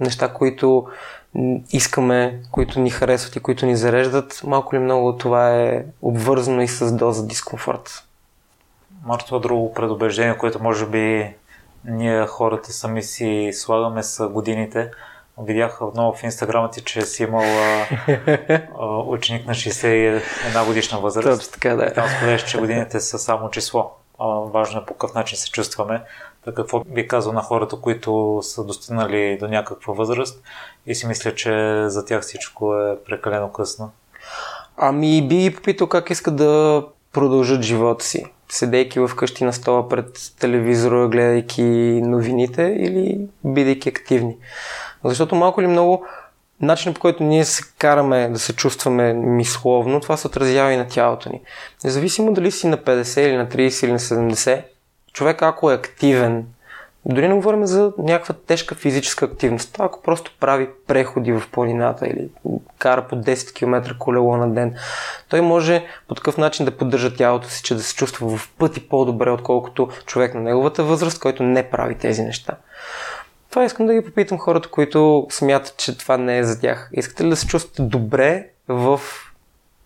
неща, 0.00 0.32
които 0.32 0.86
искаме, 1.70 2.40
които 2.50 2.80
ни 2.80 2.90
харесват 2.90 3.36
и 3.36 3.40
които 3.40 3.66
ни 3.66 3.76
зареждат, 3.76 4.40
малко 4.46 4.74
ли 4.74 4.78
много 4.78 5.16
това 5.16 5.60
е 5.60 5.84
обвързано 6.02 6.62
и 6.62 6.68
с 6.68 6.92
доза 6.92 7.26
дискомфорт. 7.26 8.04
Марто, 9.04 9.40
друго 9.40 9.74
предубеждение, 9.74 10.38
което 10.38 10.62
може 10.62 10.86
би 10.86 11.34
ние 11.84 12.26
хората 12.26 12.72
сами 12.72 13.02
си 13.02 13.50
слагаме 13.52 14.02
с 14.02 14.28
годините. 14.28 14.90
Видях 15.38 15.82
отново 15.82 16.12
в 16.16 16.22
инстаграма 16.22 16.70
ти, 16.70 16.84
че 16.84 17.02
си 17.02 17.22
имал 17.22 17.44
ученик 19.06 19.46
на 19.46 19.54
61 19.54 20.66
годишна 20.66 20.98
възраст. 20.98 21.40
Точно 21.40 21.52
така, 21.52 21.76
да. 21.76 21.92
Там 21.92 22.08
споделяш, 22.08 22.44
че 22.44 22.58
годините 22.58 23.00
са 23.00 23.18
само 23.18 23.50
число. 23.50 23.90
А, 24.18 24.26
важно 24.26 24.80
е 24.80 24.84
по 24.84 24.94
какъв 24.94 25.14
начин 25.14 25.38
се 25.38 25.50
чувстваме. 25.50 26.02
Какво 26.56 26.84
би 26.84 27.08
казал 27.08 27.32
на 27.32 27.42
хората, 27.42 27.76
които 27.76 28.40
са 28.42 28.64
достигнали 28.64 29.38
до 29.40 29.48
някаква 29.48 29.94
възраст 29.94 30.42
и 30.86 30.94
си 30.94 31.06
мисля, 31.06 31.34
че 31.34 31.84
за 31.88 32.04
тях 32.04 32.22
всичко 32.22 32.76
е 32.76 32.96
прекалено 33.06 33.52
късно? 33.52 33.90
Ами 34.76 35.28
би 35.28 35.54
попитал 35.54 35.86
как 35.86 36.10
искат 36.10 36.36
да 36.36 36.84
продължат 37.12 37.62
живота 37.62 38.04
си. 38.04 38.26
Седейки 38.48 39.00
вкъщи 39.08 39.44
на 39.44 39.52
стола 39.52 39.88
пред 39.88 40.32
телевизора, 40.40 41.08
гледайки 41.08 41.62
новините 42.04 42.62
или 42.62 43.20
бидейки 43.44 43.88
активни. 43.88 44.36
Защото 45.04 45.34
малко 45.34 45.60
или 45.60 45.68
много 45.68 46.06
начинът 46.60 46.94
по 46.94 47.00
който 47.00 47.22
ние 47.22 47.44
се 47.44 47.62
караме 47.78 48.28
да 48.28 48.38
се 48.38 48.56
чувстваме 48.56 49.12
мисловно, 49.12 50.00
това 50.00 50.16
се 50.16 50.26
отразява 50.26 50.72
и 50.72 50.76
на 50.76 50.88
тялото 50.88 51.28
ни. 51.28 51.40
Независимо 51.84 52.32
дали 52.32 52.50
си 52.50 52.66
на 52.66 52.78
50 52.78 53.20
или 53.20 53.36
на 53.36 53.48
30 53.48 53.84
или 53.84 53.92
на 53.92 53.98
70, 53.98 54.62
човек 55.14 55.42
ако 55.42 55.70
е 55.70 55.74
активен, 55.74 56.46
дори 57.04 57.28
не 57.28 57.34
говорим 57.34 57.66
за 57.66 57.92
някаква 57.98 58.34
тежка 58.46 58.74
физическа 58.74 59.24
активност, 59.24 59.76
ако 59.78 60.02
просто 60.02 60.32
прави 60.40 60.68
преходи 60.86 61.32
в 61.32 61.42
планината 61.52 62.06
или 62.06 62.28
кара 62.78 63.06
по 63.08 63.16
10 63.16 63.54
км 63.54 63.94
колело 63.98 64.36
на 64.36 64.54
ден, 64.54 64.74
той 65.28 65.40
може 65.40 65.86
по 66.08 66.14
такъв 66.14 66.38
начин 66.38 66.64
да 66.64 66.76
поддържа 66.76 67.16
тялото 67.16 67.48
си, 67.48 67.62
че 67.62 67.74
да 67.74 67.82
се 67.82 67.94
чувства 67.94 68.36
в 68.36 68.50
пъти 68.58 68.88
по-добре, 68.88 69.30
отколкото 69.30 69.88
човек 70.06 70.34
на 70.34 70.40
неговата 70.40 70.84
възраст, 70.84 71.20
който 71.20 71.42
не 71.42 71.70
прави 71.70 71.94
тези 71.94 72.22
неща. 72.22 72.56
Това 73.50 73.64
искам 73.64 73.86
да 73.86 73.94
ги 73.94 74.04
попитам 74.04 74.38
хората, 74.38 74.68
които 74.68 75.26
смятат, 75.30 75.76
че 75.76 75.98
това 75.98 76.16
не 76.16 76.38
е 76.38 76.44
за 76.44 76.60
тях. 76.60 76.90
Искате 76.92 77.24
ли 77.24 77.28
да 77.28 77.36
се 77.36 77.46
чувствате 77.46 77.82
добре 77.82 78.48
в 78.68 79.00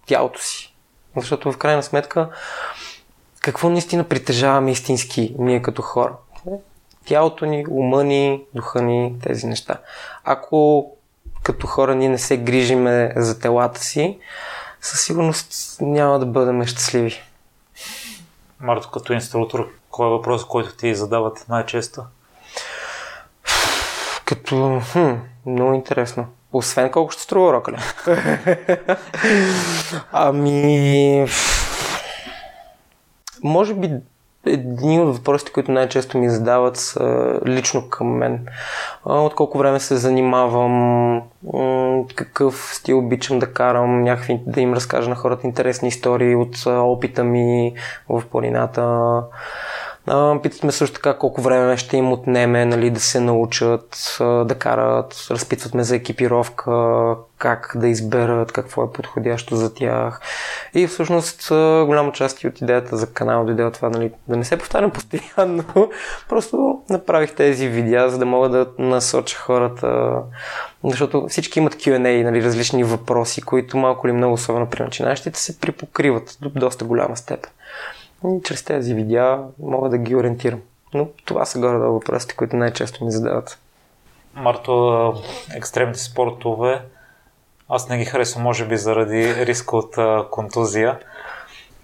тялото 0.07 0.43
си? 0.43 0.75
Защото 1.17 1.53
в 1.53 1.59
крайна 1.59 1.83
сметка 1.83 2.29
какво 3.49 3.71
наистина 3.71 4.05
притежаваме 4.05 4.71
истински 4.71 5.35
ние 5.39 5.63
като 5.63 5.83
хора. 5.83 6.13
Тялото 7.05 7.47
ни, 7.47 7.65
ума 7.71 8.05
ни, 8.05 8.43
духа 8.55 8.83
ни, 8.83 9.15
тези 9.23 9.47
неща. 9.47 9.79
Ако 10.25 10.91
като 11.43 11.67
хора 11.67 11.95
ние 11.95 12.09
не 12.09 12.19
се 12.19 12.37
грижиме 12.37 13.13
за 13.17 13.41
телата 13.41 13.81
си, 13.81 14.19
със 14.81 15.01
сигурност 15.01 15.77
няма 15.81 16.19
да 16.19 16.27
бъдем 16.27 16.67
щастливи. 16.67 17.23
Марто, 18.61 18.91
като 18.91 19.13
инструктор, 19.13 19.69
кой 19.91 20.07
е 20.07 20.11
въпрос, 20.11 20.45
който 20.45 20.77
ти 20.77 20.95
задават 20.95 21.45
най-често? 21.49 22.03
Като... 24.25 24.83
Хм, 24.93 25.11
много 25.47 25.75
интересно. 25.75 26.27
Освен 26.53 26.91
колко 26.91 27.13
ще 27.13 27.23
струва 27.23 27.49
урока 27.49 27.73
ли? 27.73 27.77
ами... 30.13 31.27
Може 33.45 33.75
би 33.75 33.91
едни 34.47 35.01
от 35.01 35.17
въпросите, 35.17 35.53
които 35.53 35.73
най-често 35.73 36.19
ми 36.19 36.31
задават 36.31 36.77
са 36.77 37.35
лично 37.47 37.89
към 37.89 38.07
мен. 38.07 38.47
От 39.05 39.35
колко 39.35 39.59
време 39.59 39.81
се 39.81 39.97
занимавам, 39.97 41.23
какъв 42.15 42.71
стил 42.75 42.99
обичам 42.99 43.39
да 43.39 43.53
карам, 43.53 44.03
някакви 44.03 44.41
да 44.47 44.61
им 44.61 44.75
разкажа 44.75 45.09
на 45.09 45.17
хората 45.17 45.47
интересни 45.47 45.89
истории 45.89 46.35
от 46.35 46.67
опита 46.67 47.25
ми 47.25 47.75
в 48.09 48.23
планината. 48.31 49.23
Питат 50.43 50.65
ме 50.65 50.73
също 50.73 50.95
така 50.95 51.19
колко 51.19 51.41
време 51.41 51.77
ще 51.77 51.97
им 51.97 52.13
отнеме 52.13 52.65
нали, 52.65 52.91
да 52.91 53.01
се 53.01 53.21
научат 53.21 54.17
да 54.21 54.55
карат, 54.59 55.27
разпитват 55.31 55.75
ме 55.75 55.85
за 55.85 55.97
екипировка, 55.97 56.73
как 57.39 57.73
да 57.77 57.89
изберат, 57.89 58.53
какво 58.53 58.85
е 58.85 58.93
подходящо 58.93 59.57
за 59.57 59.75
тях. 59.75 60.21
И 60.75 60.87
всъщност 60.87 61.49
голяма 61.87 62.13
част 62.13 62.45
от 62.45 62.61
идеята 62.61 62.97
за 62.97 63.13
канал 63.13 63.45
дойде 63.45 63.65
от 63.65 63.75
това 63.75 63.91
нали, 63.91 64.13
да 64.29 64.37
не 64.37 64.45
се 64.45 64.57
повтарям 64.57 64.91
постоянно, 64.91 65.91
просто 66.29 66.83
направих 66.91 67.35
тези 67.35 67.69
видеа, 67.69 68.11
за 68.11 68.19
да 68.19 68.27
мога 68.27 68.49
да 68.49 68.67
насоча 68.79 69.39
хората, 69.39 70.13
защото 70.85 71.27
всички 71.29 71.59
имат 71.59 71.75
Q&A, 71.75 72.23
нали, 72.23 72.45
различни 72.45 72.85
въпроси, 72.85 73.43
които 73.43 73.77
малко 73.77 74.07
или 74.07 74.15
много, 74.15 74.35
особено 74.35 74.71
при 74.71 74.83
начинащите, 74.83 75.41
се 75.41 75.61
припокриват 75.61 76.39
до 76.41 76.51
доста 76.51 76.85
голяма 76.85 77.17
степен. 77.17 77.51
И 78.25 78.43
чрез 78.45 78.63
тези 78.63 78.95
видеа 78.95 79.39
мога 79.63 79.89
да 79.89 79.99
ги 79.99 80.17
ориентирам. 80.17 80.61
Но 80.95 81.09
това 81.25 81.45
са 81.45 81.59
горе 81.59 81.79
въпросите, 81.79 82.37
които 82.37 82.57
най-често 82.57 83.05
ми 83.05 83.11
задават. 83.11 83.59
Марто, 84.35 85.15
екстремните 85.55 86.01
спортове, 86.01 86.83
аз 87.69 87.89
не 87.89 87.99
ги 87.99 88.05
харесвам, 88.05 88.43
може 88.43 88.67
би 88.67 88.77
заради 88.77 89.47
риска 89.47 89.77
от 89.77 89.99
а, 89.99 90.27
контузия, 90.31 90.99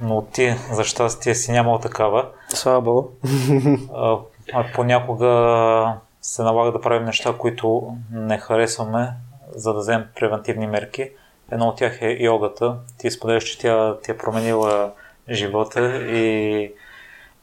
но 0.00 0.22
ти, 0.22 0.56
за 0.72 0.84
щастие, 0.84 1.34
си 1.34 1.52
нямал 1.52 1.78
такава. 1.78 2.28
Слава 2.48 2.80
Богу. 2.80 3.08
А, 3.94 4.18
понякога 4.74 5.94
се 6.22 6.42
налага 6.42 6.72
да 6.72 6.80
правим 6.80 7.04
неща, 7.04 7.34
които 7.38 7.96
не 8.12 8.38
харесваме, 8.38 9.12
за 9.54 9.72
да 9.72 9.78
вземем 9.78 10.06
превентивни 10.16 10.66
мерки. 10.66 11.10
Едно 11.52 11.66
от 11.66 11.76
тях 11.76 12.02
е 12.02 12.16
йогата. 12.20 12.76
Ти 12.98 13.10
споделяш, 13.10 13.44
че 13.44 13.58
тя 13.58 13.96
ти 14.02 14.10
е 14.10 14.16
променила 14.16 14.92
живота 15.30 15.96
и 15.96 16.72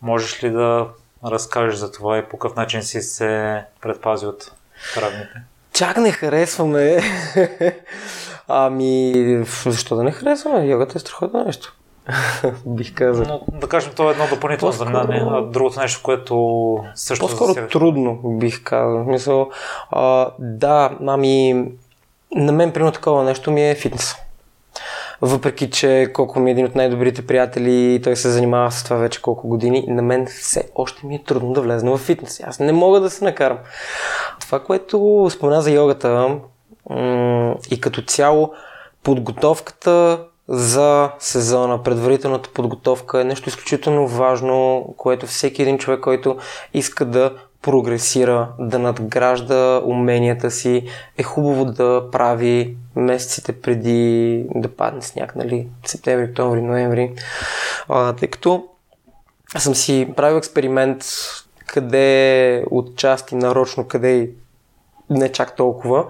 можеш 0.02 0.44
ли 0.44 0.50
да 0.50 0.88
разкажеш 1.26 1.76
за 1.76 1.92
това 1.92 2.18
и 2.18 2.26
по 2.26 2.38
какъв 2.38 2.58
начин 2.58 2.84
си 2.84 3.02
се 3.02 3.64
предпази 3.82 4.26
от 4.26 4.52
травмите? 4.94 5.42
Чак 5.74 5.98
не 5.98 6.12
харесваме. 6.12 7.02
Ами, 8.52 9.14
защо 9.66 9.96
да 9.96 10.04
не 10.04 10.12
харесваме? 10.12 10.66
Йогата 10.66 10.98
е 10.98 11.00
страхотно 11.00 11.44
нещо. 11.44 11.76
Бих 12.66 12.94
казал. 12.94 13.26
Но, 13.28 13.60
да 13.60 13.68
кажем, 13.68 13.92
това 13.96 14.10
е 14.10 14.12
едно 14.12 14.28
допълнително 14.30 14.72
занимание, 14.72 15.24
а 15.32 15.42
другото 15.42 15.80
нещо, 15.80 16.00
което 16.04 16.78
също... 16.96 17.26
По-скоро 17.26 17.48
засега... 17.48 17.68
трудно, 17.68 18.20
бих 18.24 18.64
казал. 18.64 19.04
Мисъл, 19.04 19.50
а, 19.92 20.30
да, 20.40 20.98
ами, 21.08 21.66
на 22.36 22.52
мен, 22.52 22.72
примерно, 22.72 22.92
такова 22.92 23.24
нещо 23.24 23.52
ми 23.52 23.70
е 23.70 23.76
фитнес. 23.76 24.16
Въпреки, 25.22 25.70
че 25.70 26.12
колко 26.14 26.40
ми 26.40 26.50
е 26.50 26.54
един 26.54 26.66
от 26.66 26.76
най-добрите 26.76 27.28
приятели, 27.28 28.02
той 28.04 28.16
се 28.16 28.30
занимава 28.30 28.72
с 28.72 28.84
това 28.84 28.98
вече 28.98 29.22
колко 29.22 29.48
години, 29.48 29.86
на 29.88 30.02
мен 30.02 30.26
все 30.26 30.70
още 30.76 31.06
ми 31.06 31.16
е 31.16 31.24
трудно 31.24 31.54
да 31.54 31.62
влезна 31.62 31.92
в 31.92 31.98
фитнес. 31.98 32.44
Аз 32.48 32.60
не 32.60 32.72
мога 32.72 33.00
да 33.00 33.10
се 33.10 33.24
накарам. 33.24 33.58
Това, 34.40 34.60
което 34.60 35.28
спомена 35.32 35.62
за 35.62 35.72
йогата 35.72 36.40
и 37.72 37.82
като 37.82 38.02
цяло 38.02 38.54
подготовката 39.04 40.26
за 40.48 41.12
сезона, 41.20 41.84
предварителната 41.84 42.50
подготовка 42.54 43.22
е 43.22 43.24
нещо 43.24 43.50
изключително 43.50 44.08
важно, 44.08 44.86
което 44.98 45.28
всеки 45.28 45.62
един 45.62 45.78
човек, 45.78 46.00
който 46.00 46.38
иска 46.74 47.06
да 47.06 47.34
прогресира, 47.62 48.50
да 48.60 48.80
надгражда 48.80 49.82
уменията 49.86 50.52
си, 50.52 50.88
е 51.18 51.24
хубаво 51.24 51.66
да 51.66 52.04
прави 52.12 52.78
месеците 52.96 53.62
преди 53.62 54.46
да 54.56 54.76
падне 54.76 55.02
сняг, 55.02 55.36
нали, 55.36 55.68
септември, 55.86 56.30
октомври, 56.30 56.62
ноември, 56.62 57.14
а, 57.90 58.14
тъй 58.14 58.28
като 58.28 58.68
съм 59.58 59.76
си 59.76 60.14
правил 60.16 60.38
експеримент 60.38 61.06
къде 61.68 62.66
отчасти 62.72 63.36
нарочно, 63.36 63.88
къде 63.88 64.30
не 65.12 65.30
чак 65.30 65.56
толкова. 65.56 66.06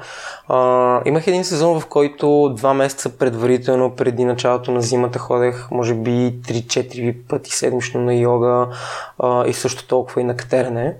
А, 0.47 1.01
имах 1.05 1.27
един 1.27 1.43
сезон, 1.43 1.79
в 1.79 1.85
който 1.85 2.53
два 2.57 2.73
месеца 2.73 3.17
предварително, 3.17 3.95
преди 3.95 4.25
началото 4.25 4.71
на 4.71 4.81
зимата, 4.81 5.19
ходех 5.19 5.71
може 5.71 5.93
би 5.93 6.09
3-4 6.09 7.15
пъти 7.29 7.51
седмично 7.51 8.01
на 8.01 8.15
йога 8.15 8.67
а, 9.19 9.47
и 9.47 9.53
също 9.53 9.87
толкова 9.87 10.21
и 10.21 10.23
на 10.23 10.35
катерене. 10.35 10.95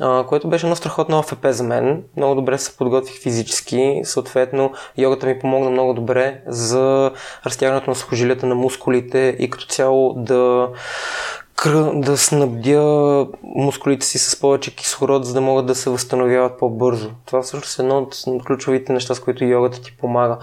Uh, 0.00 0.26
което 0.26 0.48
беше 0.48 0.66
едно 0.66 0.76
страхотно 0.76 1.18
ОФП 1.18 1.46
за 1.50 1.64
мен. 1.64 2.02
Много 2.16 2.34
добре 2.34 2.58
се 2.58 2.76
подготвих 2.76 3.22
физически. 3.22 4.00
Съответно, 4.04 4.72
йогата 4.96 5.26
ми 5.26 5.38
помогна 5.38 5.70
много 5.70 5.94
добре 5.94 6.40
за 6.46 7.10
разтягането 7.46 7.90
на 7.90 7.96
сухожилията 7.96 8.46
на 8.46 8.54
мускулите 8.54 9.36
и 9.38 9.50
като 9.50 9.66
цяло 9.66 10.14
да 10.14 10.68
да 11.94 12.16
снабдя 12.16 13.26
мускулите 13.42 14.06
си 14.06 14.18
с 14.18 14.40
повече 14.40 14.76
кислород, 14.76 15.26
за 15.26 15.34
да 15.34 15.40
могат 15.40 15.66
да 15.66 15.74
се 15.74 15.90
възстановяват 15.90 16.58
по-бързо. 16.58 17.10
Това 17.26 17.42
всъщност 17.42 17.78
е 17.78 17.82
едно 17.82 17.98
от 17.98 18.44
ключовите 18.44 18.92
неща, 18.92 19.14
с 19.14 19.20
които 19.20 19.44
йогата 19.44 19.82
ти 19.82 19.96
помага. 19.96 20.38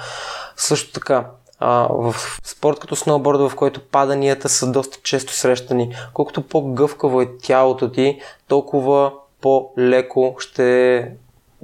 Също 0.56 0.94
така, 0.94 1.26
а, 1.60 1.88
в 1.92 2.16
спорт 2.44 2.80
като 2.80 2.96
сноуборда, 2.96 3.50
в 3.50 3.56
който 3.56 3.82
паданията 3.92 4.50
са 4.50 4.72
доста 4.72 4.98
често 5.04 5.34
срещани, 5.34 5.96
колкото 6.14 6.48
по-гъвкаво 6.48 7.22
е 7.22 7.38
тялото 7.42 7.92
ти, 7.92 8.20
толкова 8.48 9.12
по-леко 9.42 10.36
ще 10.40 11.12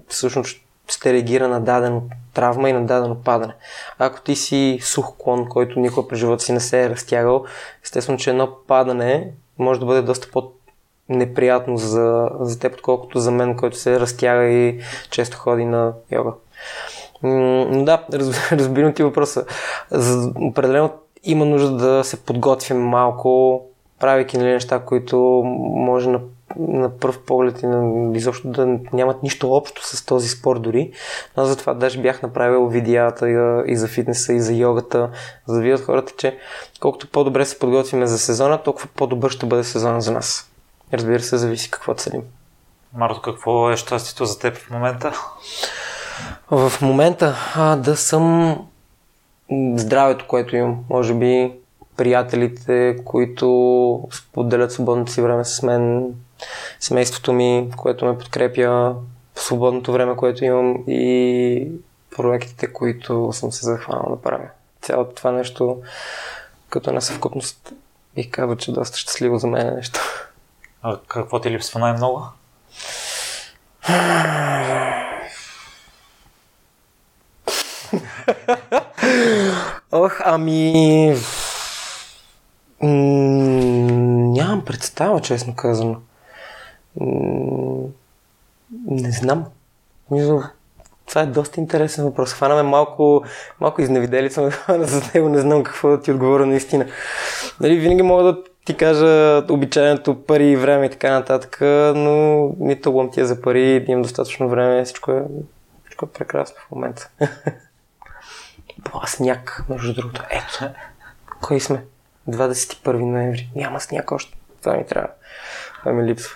всъщност 0.08 0.65
ще 0.88 1.14
реагира 1.14 1.48
на 1.48 1.60
дадено 1.60 2.02
травма 2.34 2.70
и 2.70 2.74
на 2.74 2.86
дадено 2.86 3.16
падане. 3.16 3.54
Ако 4.00 4.22
ти 4.22 4.36
си 4.36 4.80
сух 4.82 5.14
клон, 5.18 5.50
който 5.50 5.80
никога 5.80 6.08
през 6.08 6.20
живота 6.20 6.44
си 6.44 6.52
не 6.52 6.60
се 6.60 6.84
е 6.84 6.90
разтягал, 6.90 7.46
естествено, 7.84 8.18
че 8.18 8.30
едно 8.30 8.50
падане 8.68 9.32
може 9.60 9.80
да 9.80 9.86
бъде 9.86 10.02
доста 10.02 10.32
по 10.32 10.52
неприятно 11.10 11.78
за, 11.78 12.30
за 12.40 12.60
теб, 12.60 12.74
отколкото 12.74 13.20
за 13.20 13.32
мен, 13.32 13.58
който 13.58 13.78
се 13.78 14.00
разтяга 14.00 14.44
и 14.44 14.80
често 15.10 15.38
ходи 15.38 15.66
на 15.66 15.94
йога. 16.12 16.32
Но 17.24 17.84
да, 17.84 18.04
разбирам 18.52 18.94
ти 18.94 19.04
въпроса. 19.04 19.46
За, 19.92 20.32
определено 20.36 20.92
има 21.24 21.46
нужда 21.46 21.72
да 21.72 22.04
се 22.04 22.26
подготвим 22.26 22.82
малко, 22.82 23.62
правейки 24.00 24.38
нали, 24.38 24.52
неща, 24.52 24.80
които 24.80 25.18
може 25.76 26.10
на 26.10 26.20
на 26.60 26.98
пръв 26.98 27.20
поглед 27.20 27.62
и 27.62 27.66
на, 27.66 28.12
изобщо 28.18 28.48
да 28.48 28.80
нямат 28.94 29.24
нищо 29.24 29.52
общо 29.52 29.86
с 29.86 30.06
този 30.06 30.30
спорт 30.30 30.62
дори. 30.62 30.92
Но 31.38 31.46
затова 31.46 31.74
даже 31.74 32.02
бях 32.02 32.22
направил 32.22 32.68
видеята 32.68 33.30
и 33.68 33.76
за 33.76 33.88
фитнеса 33.88 34.34
и 34.34 34.40
за 34.40 34.54
йогата, 34.54 35.10
за 35.48 35.56
да 35.56 35.62
видят 35.62 35.82
хората, 35.82 36.14
че 36.18 36.38
колкото 36.80 37.08
по-добре 37.08 37.46
се 37.46 37.60
подготвиме 37.60 38.08
за 38.08 38.20
сезона, 38.20 38.64
толкова 38.64 38.88
по-добър 38.96 39.30
ще 39.30 39.46
бъде 39.46 39.64
сезона 39.64 40.02
за 40.02 40.12
нас. 40.12 40.52
Разбира 40.94 41.20
се, 41.20 41.38
зависи 41.38 41.72
какво 41.72 41.94
целим. 41.94 42.22
Марто, 42.94 43.22
какво 43.22 43.72
е 43.72 43.78
щастието 43.78 44.26
за 44.26 44.40
теб 44.40 44.58
в 44.58 44.70
момента? 44.70 45.14
В 46.52 46.72
момента 46.82 47.36
а, 47.56 47.76
да 47.76 47.98
съм 47.98 48.58
здравето, 49.76 50.26
което 50.28 50.56
имам. 50.56 50.78
Може 50.90 51.14
би 51.14 51.54
приятелите, 51.98 52.96
които 53.06 54.08
споделят 54.12 54.72
свободното 54.72 55.12
си 55.12 55.22
време 55.22 55.46
с 55.46 55.64
мен, 55.64 56.14
семейството 56.80 57.34
ми, 57.34 57.70
което 57.78 58.06
ме 58.06 58.18
подкрепя 58.18 58.96
свободното 59.36 59.92
време, 59.92 60.16
което 60.16 60.46
имам 60.46 60.84
и 60.88 61.68
проектите, 62.16 62.74
които 62.74 63.30
съм 63.34 63.52
се 63.52 63.66
захванал 63.66 64.16
да 64.16 64.22
правя. 64.22 64.50
Цялото 64.82 65.16
това 65.16 65.32
нещо 65.32 65.82
като 66.70 66.90
една 66.90 67.02
съвкупност 67.02 67.74
бих 68.16 68.30
казал, 68.32 68.56
че 68.56 68.72
доста 68.72 68.98
щастливо 68.98 69.38
за 69.38 69.48
мен 69.48 69.68
е 69.68 69.72
нещо. 69.72 70.00
А 70.82 71.00
какво 71.08 71.42
ти 71.42 71.52
липсва 71.52 71.80
най-много? 71.80 72.24
Ох, 79.92 80.22
ами... 80.24 81.16
нямам 82.82 84.66
представа, 84.66 85.22
честно 85.22 85.56
казано. 85.56 86.02
Не 88.86 89.12
знам. 89.12 89.46
Това 91.06 91.22
е 91.22 91.26
доста 91.26 91.60
интересен 91.60 92.06
въпрос. 92.06 92.34
Хванаме 92.34 92.64
малко, 92.64 93.24
малко 93.60 93.82
изневидели 93.82 94.30
съм 94.30 94.50
за 94.70 95.02
него, 95.14 95.30
не 95.30 95.40
знам 95.40 95.64
какво 95.64 95.90
да 95.90 96.02
ти 96.02 96.12
отговоря 96.12 96.46
наистина. 96.46 96.86
Нали, 97.60 97.78
винаги 97.78 98.02
мога 98.02 98.24
да 98.24 98.44
ти 98.66 98.78
кажа 98.78 99.44
обичайното 99.50 100.24
пари 100.26 100.48
и 100.48 100.56
време 100.56 100.86
и 100.86 100.90
така 100.90 101.12
нататък, 101.12 101.58
но 101.96 102.50
нито 102.60 102.92
лъм 102.92 103.12
ти 103.12 103.22
е 103.22 103.26
за 103.26 103.42
пари, 103.42 103.86
имам 103.88 104.02
достатъчно 104.02 104.50
време, 104.50 104.86
всичко 104.86 105.12
е, 105.12 105.24
всичко 105.86 106.06
е 106.06 106.10
прекрасно 106.10 106.56
в 106.68 106.72
момента. 106.72 107.10
Бла, 108.92 109.08
сняг, 109.08 109.64
между 109.70 109.94
другото. 109.94 110.24
Ето, 110.30 110.74
кой 111.42 111.60
сме? 111.60 111.84
21 112.30 112.94
ноември. 112.94 113.50
Няма 113.56 113.80
сняг 113.80 114.12
още. 114.12 114.38
Това 114.62 114.78
ми 114.78 114.86
трябва. 114.86 115.10
Това 115.80 115.94
ми 115.94 116.04
липсва. 116.04 116.36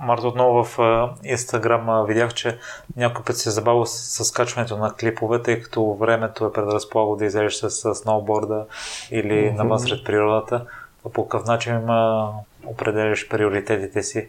Марта, 0.00 0.28
отново 0.28 0.64
в 0.64 0.78
Инстаграм 1.24 2.06
видях, 2.06 2.34
че 2.34 2.58
някой 2.96 3.24
път 3.24 3.36
се 3.36 3.48
е 3.48 3.52
забавил 3.52 3.86
с, 3.86 4.24
с 4.24 4.32
качването 4.32 4.76
на 4.76 4.94
клипове, 4.94 5.42
тъй 5.42 5.62
като 5.62 5.94
времето 5.94 6.46
е 6.46 6.52
предразполагало 6.52 7.16
да 7.16 7.24
излезеш 7.24 7.54
с 7.54 7.94
сноуборда 7.94 8.64
или 9.10 9.32
mm-hmm. 9.32 9.56
навън 9.56 9.78
сред 9.78 10.04
природата. 10.04 10.64
По 11.12 11.28
какъв 11.28 11.46
начин 11.46 11.80
определяш 12.66 13.28
приоритетите 13.28 14.02
си? 14.02 14.28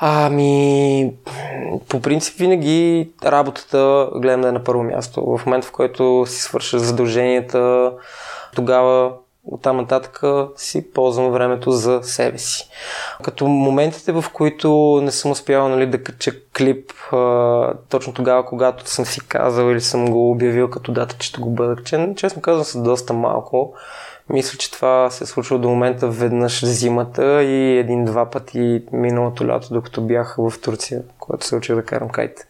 Ами, 0.00 1.12
по 1.88 2.02
принцип 2.02 2.38
винаги 2.38 3.10
работата 3.24 4.10
гледам 4.14 4.40
да 4.40 4.48
е 4.48 4.52
на 4.52 4.64
първо 4.64 4.82
място. 4.82 5.38
В 5.38 5.46
момента, 5.46 5.66
в 5.66 5.72
който 5.72 6.24
си 6.26 6.42
свърша 6.42 6.78
задълженията, 6.78 7.92
тогава 8.54 9.12
оттам 9.46 9.76
нататък 9.76 10.22
си 10.56 10.90
ползвам 10.90 11.30
времето 11.30 11.70
за 11.70 12.00
себе 12.02 12.38
си. 12.38 12.68
Като 13.22 13.46
моментите, 13.46 14.12
в 14.12 14.24
които 14.32 15.00
не 15.02 15.10
съм 15.10 15.30
успял 15.30 15.68
нали, 15.68 15.86
да 15.86 16.02
кача 16.02 16.32
клип 16.56 16.92
а, 17.12 17.72
точно 17.88 18.12
тогава, 18.12 18.46
когато 18.46 18.90
съм 18.90 19.06
си 19.06 19.20
казал 19.28 19.70
или 19.70 19.80
съм 19.80 20.10
го 20.10 20.30
обявил 20.30 20.70
като 20.70 20.92
дата, 20.92 21.16
че 21.18 21.28
ще 21.28 21.40
го 21.40 21.50
бъда 21.50 21.76
качен, 21.76 22.14
честно 22.14 22.42
казвам 22.42 22.64
са 22.64 22.82
доста 22.82 23.12
малко. 23.12 23.74
Мисля, 24.30 24.58
че 24.58 24.72
това 24.72 25.10
се 25.10 25.24
е 25.24 25.26
случило 25.26 25.60
до 25.60 25.68
момента 25.68 26.08
веднъж 26.08 26.64
зимата 26.64 27.42
и 27.42 27.78
един-два 27.78 28.30
пъти 28.30 28.84
миналото 28.92 29.46
лято, 29.46 29.74
докато 29.74 30.02
бях 30.02 30.36
в 30.38 30.60
Турция, 30.62 31.02
когато 31.18 31.46
се 31.46 31.56
учих 31.56 31.74
да 31.74 31.84
карам 31.84 32.08
кайт. 32.08 32.46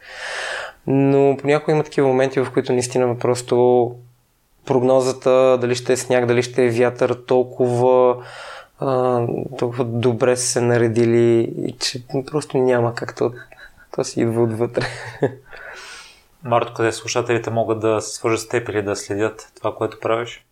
Но 0.87 1.37
понякога 1.37 1.73
има 1.73 1.85
такива 1.85 2.09
моменти, 2.09 2.41
в 2.41 2.53
които 2.53 2.73
наистина 2.73 3.19
просто 3.19 3.95
прогнозата, 4.67 5.59
дали 5.61 5.75
ще 5.75 5.93
е 5.93 5.97
сняг, 5.97 6.27
дали 6.27 6.43
ще 6.43 6.65
е 6.65 6.71
вятър, 6.71 7.15
толкова, 7.15 8.17
а, 8.81 9.21
толкова 9.59 9.85
добре 9.85 10.37
са 10.37 10.47
се 10.47 10.61
наредили, 10.61 11.53
че 11.81 12.03
просто 12.31 12.59
няма 12.59 12.95
как 12.95 13.17
то, 13.17 13.33
то 13.95 14.05
си 14.05 14.21
идва 14.21 14.43
отвътре. 14.43 14.87
Марто, 16.45 16.75
къде 16.75 16.93
слушателите 16.93 17.51
могат 17.51 17.81
да 17.81 18.01
се 18.01 18.15
свържат 18.15 18.41
с 18.41 18.49
теб 18.49 18.69
или 18.69 18.83
да 18.83 18.97
следят 18.97 19.53
това, 19.57 19.75
което 19.75 20.01
правиш? 20.01 20.45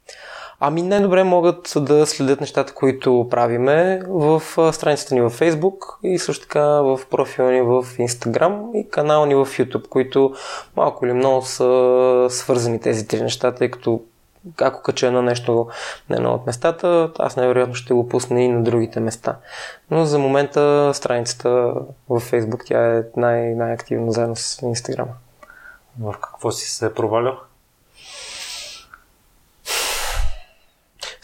Ами 0.61 0.82
най-добре 0.82 1.24
могат 1.24 1.72
да 1.76 2.07
следят 2.07 2.40
нещата, 2.40 2.74
които 2.74 3.26
правиме 3.30 4.02
в 4.09 4.42
страницата 4.72 5.14
ни 5.14 5.20
във 5.20 5.40
Facebook 5.40 5.76
и 6.02 6.18
също 6.18 6.42
така 6.42 6.64
в 6.64 7.00
профила 7.11 7.50
ни 7.50 7.61
в 7.61 7.82
Instagram 7.82 8.72
и 8.74 8.90
канала 8.90 9.26
ни 9.26 9.34
в 9.34 9.46
YouTube, 9.46 9.88
които 9.88 10.34
малко 10.76 11.07
или 11.07 11.12
много 11.12 11.42
са 11.42 12.26
свързани 12.30 12.80
тези 12.80 13.09
три 13.09 13.22
неща, 13.22 13.52
тъй 13.52 13.70
като 13.70 14.02
ако 14.61 14.82
кача 14.82 15.07
едно 15.07 15.22
нещо 15.22 15.68
на 16.11 16.16
едно 16.16 16.34
от 16.34 16.46
местата, 16.46 17.11
аз 17.18 17.36
най-вероятно 17.36 17.74
ще 17.74 17.94
го 17.94 18.09
пусна 18.09 18.42
и 18.42 18.48
на 18.48 18.62
другите 18.62 19.00
места. 19.00 19.36
Но 19.90 20.05
за 20.05 20.18
момента 20.18 20.90
страницата 20.94 21.50
в 22.09 22.20
Facebook 22.20 22.62
тя 22.66 22.98
е 22.98 23.02
най- 23.16 23.55
най-активна 23.55 24.12
заедно 24.12 24.36
с 24.36 24.61
Instagram. 24.61 25.07
В 26.00 26.14
какво 26.20 26.50
си 26.50 26.70
се 26.70 26.94
провалял? 26.94 27.36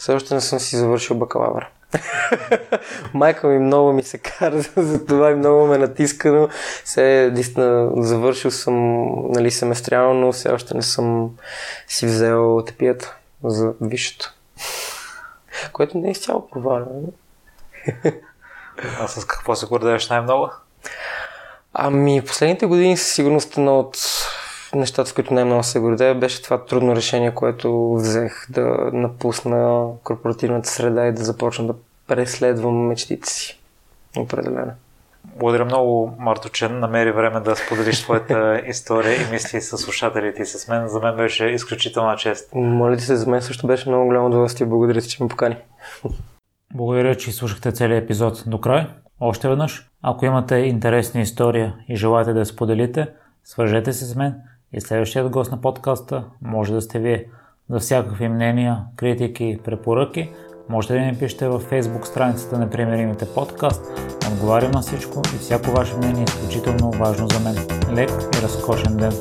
Все 0.01 0.13
още 0.13 0.33
не 0.33 0.41
съм 0.41 0.59
си 0.59 0.77
завършил 0.77 1.15
бакалавър. 1.15 1.69
Майка 3.13 3.47
ми 3.47 3.59
много 3.59 3.93
ми 3.93 4.03
се 4.03 4.17
кара 4.17 4.61
за 4.77 5.05
това 5.05 5.31
и 5.31 5.35
много 5.35 5.67
ме 5.67 5.77
натиска, 5.77 6.31
но 6.31 6.49
се 6.85 7.29
наистина 7.33 7.91
завършил 7.95 8.51
съм 8.51 9.05
нали, 9.31 9.51
семестриално, 9.51 10.13
но 10.13 10.31
все 10.31 10.49
още 10.49 10.73
не 10.73 10.81
съм 10.81 11.29
си 11.87 12.05
взел 12.05 12.63
тепията 12.65 13.15
за 13.43 13.73
висшето. 13.81 14.33
Което 15.73 15.97
не 15.97 16.07
е 16.07 16.11
изцяло 16.11 16.49
провалено. 16.49 17.01
а 18.99 19.07
с 19.07 19.25
какво 19.25 19.55
се 19.55 19.65
гордееш 19.65 20.09
най-много? 20.09 20.49
Ами, 21.73 22.21
последните 22.27 22.65
години 22.65 22.97
със 22.97 23.11
сигурност 23.11 23.57
едно 23.57 23.79
от 23.79 23.97
нещата, 24.73 25.09
с 25.09 25.13
които 25.13 25.33
най-много 25.33 25.63
се 25.63 25.79
гордея, 25.79 26.15
беше 26.15 26.41
това 26.41 26.65
трудно 26.65 26.95
решение, 26.95 27.31
което 27.31 27.93
взех 27.93 28.45
да 28.49 28.89
напусна 28.93 29.87
корпоративната 30.03 30.69
среда 30.69 31.07
и 31.07 31.13
да 31.13 31.23
започна 31.23 31.67
да 31.67 31.73
преследвам 32.07 32.87
мечтите 32.87 33.29
си. 33.29 33.59
Определено. 34.17 34.71
Благодаря 35.35 35.65
много, 35.65 36.13
Марто, 36.19 36.49
че 36.49 36.69
намери 36.69 37.11
време 37.11 37.39
да 37.39 37.55
споделиш 37.55 38.01
твоята 38.01 38.61
история 38.67 39.21
и 39.21 39.31
мисли 39.31 39.61
с 39.61 39.77
слушателите 39.77 40.41
и 40.41 40.45
с 40.45 40.67
мен. 40.67 40.87
За 40.87 40.99
мен 40.99 41.15
беше 41.15 41.45
изключителна 41.45 42.15
чест. 42.15 42.49
Моля 42.55 42.97
ти 42.97 43.03
се, 43.03 43.15
за 43.15 43.29
мен 43.29 43.41
също 43.41 43.67
беше 43.67 43.89
много 43.89 44.05
голямо 44.05 44.27
удоволствие. 44.27 44.67
Благодаря 44.67 45.01
ти, 45.01 45.09
че 45.09 45.23
ме 45.23 45.29
покани. 45.29 45.55
Благодаря, 46.73 47.15
че 47.15 47.31
слушахте 47.31 47.71
целият 47.71 48.03
епизод 48.03 48.43
до 48.47 48.61
край. 48.61 48.87
Още 49.19 49.49
веднъж, 49.49 49.89
ако 50.01 50.25
имате 50.25 50.55
интересна 50.55 51.21
история 51.21 51.75
и 51.89 51.95
желаете 51.95 52.33
да 52.33 52.39
я 52.39 52.45
споделите, 52.45 53.07
свържете 53.43 53.93
се 53.93 54.05
с 54.05 54.15
мен 54.15 54.35
и 54.73 54.81
следващият 54.81 55.29
гост 55.29 55.51
на 55.51 55.61
подкаста 55.61 56.23
може 56.41 56.73
да 56.73 56.81
сте 56.81 56.99
вие. 56.99 57.25
За 57.69 57.79
всякакви 57.79 58.27
мнения, 58.27 58.77
критики, 58.95 59.59
препоръки, 59.65 60.29
можете 60.69 60.93
да 60.93 60.99
ни 60.99 61.17
пишете 61.19 61.47
във 61.47 61.71
Facebook 61.71 62.05
страницата 62.05 62.59
на 62.59 62.69
Примеримите 62.69 63.25
подкаст. 63.35 63.81
Отговарям 64.31 64.71
на 64.71 64.81
всичко 64.81 65.21
и 65.35 65.37
всяко 65.37 65.71
ваше 65.71 65.97
мнение 65.97 66.21
е 66.21 66.23
изключително 66.23 66.91
важно 66.91 67.27
за 67.27 67.39
мен. 67.39 67.55
Лек 67.95 68.09
и 68.09 68.43
разкошен 68.43 68.97
ден! 68.97 69.11